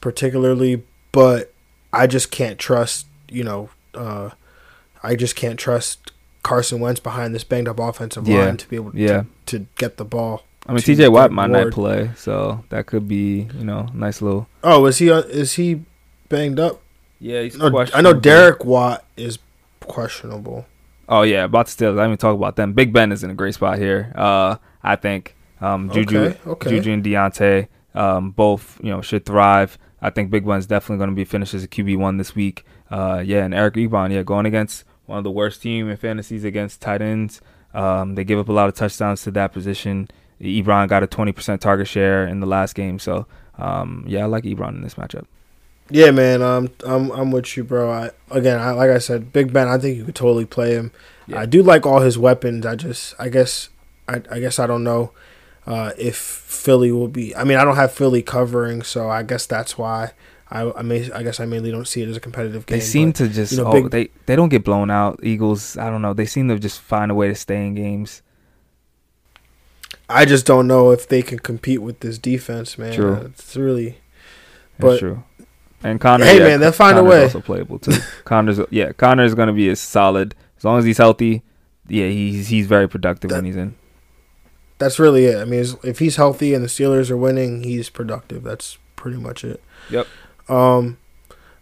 [0.00, 0.82] particularly.
[1.12, 1.52] But
[1.92, 3.06] I just can't trust.
[3.28, 4.30] You know, uh,
[5.02, 6.12] I just can't trust
[6.42, 8.44] Carson Wentz behind this banged up offensive yeah.
[8.44, 9.24] line to be able to, yeah.
[9.46, 10.44] to, to get the ball.
[10.68, 11.08] I mean, T.J.
[11.08, 14.48] Watt might not play, so that could be you know nice little.
[14.62, 15.82] Oh, is he uh, is he
[16.28, 16.80] banged up?
[17.18, 19.38] Yeah, he's no, I know Derek Watt is
[19.80, 20.66] questionable.
[21.08, 22.00] Oh yeah, about the Steelers.
[22.00, 22.72] I even talk about them.
[22.72, 24.12] Big Ben is in a great spot here.
[24.14, 26.70] Uh, I think um, Juju, okay, okay.
[26.70, 29.78] Juju and Diontae, um, both you know should thrive.
[30.02, 32.64] I think Big Ben's definitely going to be finished as a QB one this week.
[32.90, 36.44] Uh, yeah, and Eric Ebron, yeah, going against one of the worst team in fantasies
[36.44, 37.40] against tight ends.
[37.72, 40.08] Um, they give up a lot of touchdowns to that position.
[40.40, 43.26] Ebron got a 20% target share in the last game, so
[43.58, 45.24] um, yeah, I like Ebron in this matchup.
[45.90, 47.90] Yeah, man, um, I'm I'm with you, bro.
[47.90, 49.68] I again, I, like I said, Big Ben.
[49.68, 50.90] I think you could totally play him.
[51.26, 51.40] Yeah.
[51.40, 52.66] I do like all his weapons.
[52.66, 53.68] I just, I guess,
[54.08, 55.12] I, I guess I don't know
[55.66, 57.34] uh, if Philly will be.
[57.36, 60.12] I mean, I don't have Philly covering, so I guess that's why.
[60.48, 62.78] I, I may I guess I mainly don't see it as a competitive game.
[62.78, 65.18] They seem but, to just you know, oh, they they don't get blown out.
[65.22, 66.14] Eagles, I don't know.
[66.14, 68.22] They seem to just find a way to stay in games.
[70.08, 72.94] I just don't know if they can compete with this defense, man.
[72.94, 73.14] True.
[73.14, 73.98] It's really,
[74.78, 75.24] but That's true.
[75.86, 77.22] And Conner, hey yeah, man, they'll find Conner's a way.
[77.22, 77.92] Also playable too.
[78.24, 81.44] Conner's, yeah, Conner's gonna be as solid as long as he's healthy.
[81.86, 83.76] Yeah, he's he's very productive that, when he's in.
[84.78, 85.38] That's really it.
[85.38, 88.42] I mean, if he's healthy and the Steelers are winning, he's productive.
[88.42, 89.62] That's pretty much it.
[89.90, 90.08] Yep.
[90.48, 90.98] Um,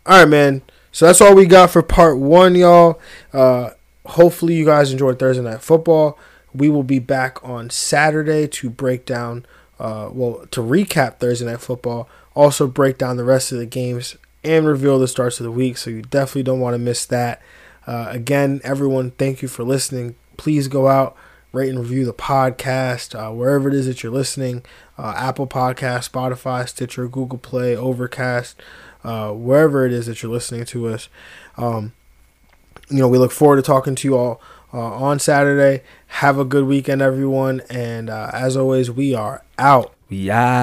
[0.07, 0.63] all right, man.
[0.91, 2.99] So that's all we got for part one, y'all.
[3.31, 3.71] Uh,
[4.07, 6.19] hopefully you guys enjoyed Thursday night football.
[6.55, 9.45] We will be back on Saturday to break down,
[9.79, 14.17] uh, well, to recap Thursday Night Football, also break down the rest of the games
[14.43, 15.77] and reveal the starts of the week.
[15.77, 17.41] So you definitely don't want to miss that.
[17.87, 20.17] Uh, again, everyone, thank you for listening.
[20.37, 21.17] Please go out,
[21.53, 24.65] rate and review the podcast uh, wherever it is that you're listening
[24.99, 28.61] uh, Apple Podcast, Spotify, Stitcher, Google Play, Overcast,
[29.03, 31.09] uh, wherever it is that you're listening to us.
[31.57, 31.93] Um,
[32.91, 34.41] you know, we look forward to talking to you all
[34.73, 35.83] uh, on Saturday.
[36.07, 37.63] Have a good weekend, everyone.
[37.69, 39.95] And uh, as always, we are out.
[40.15, 40.55] We out.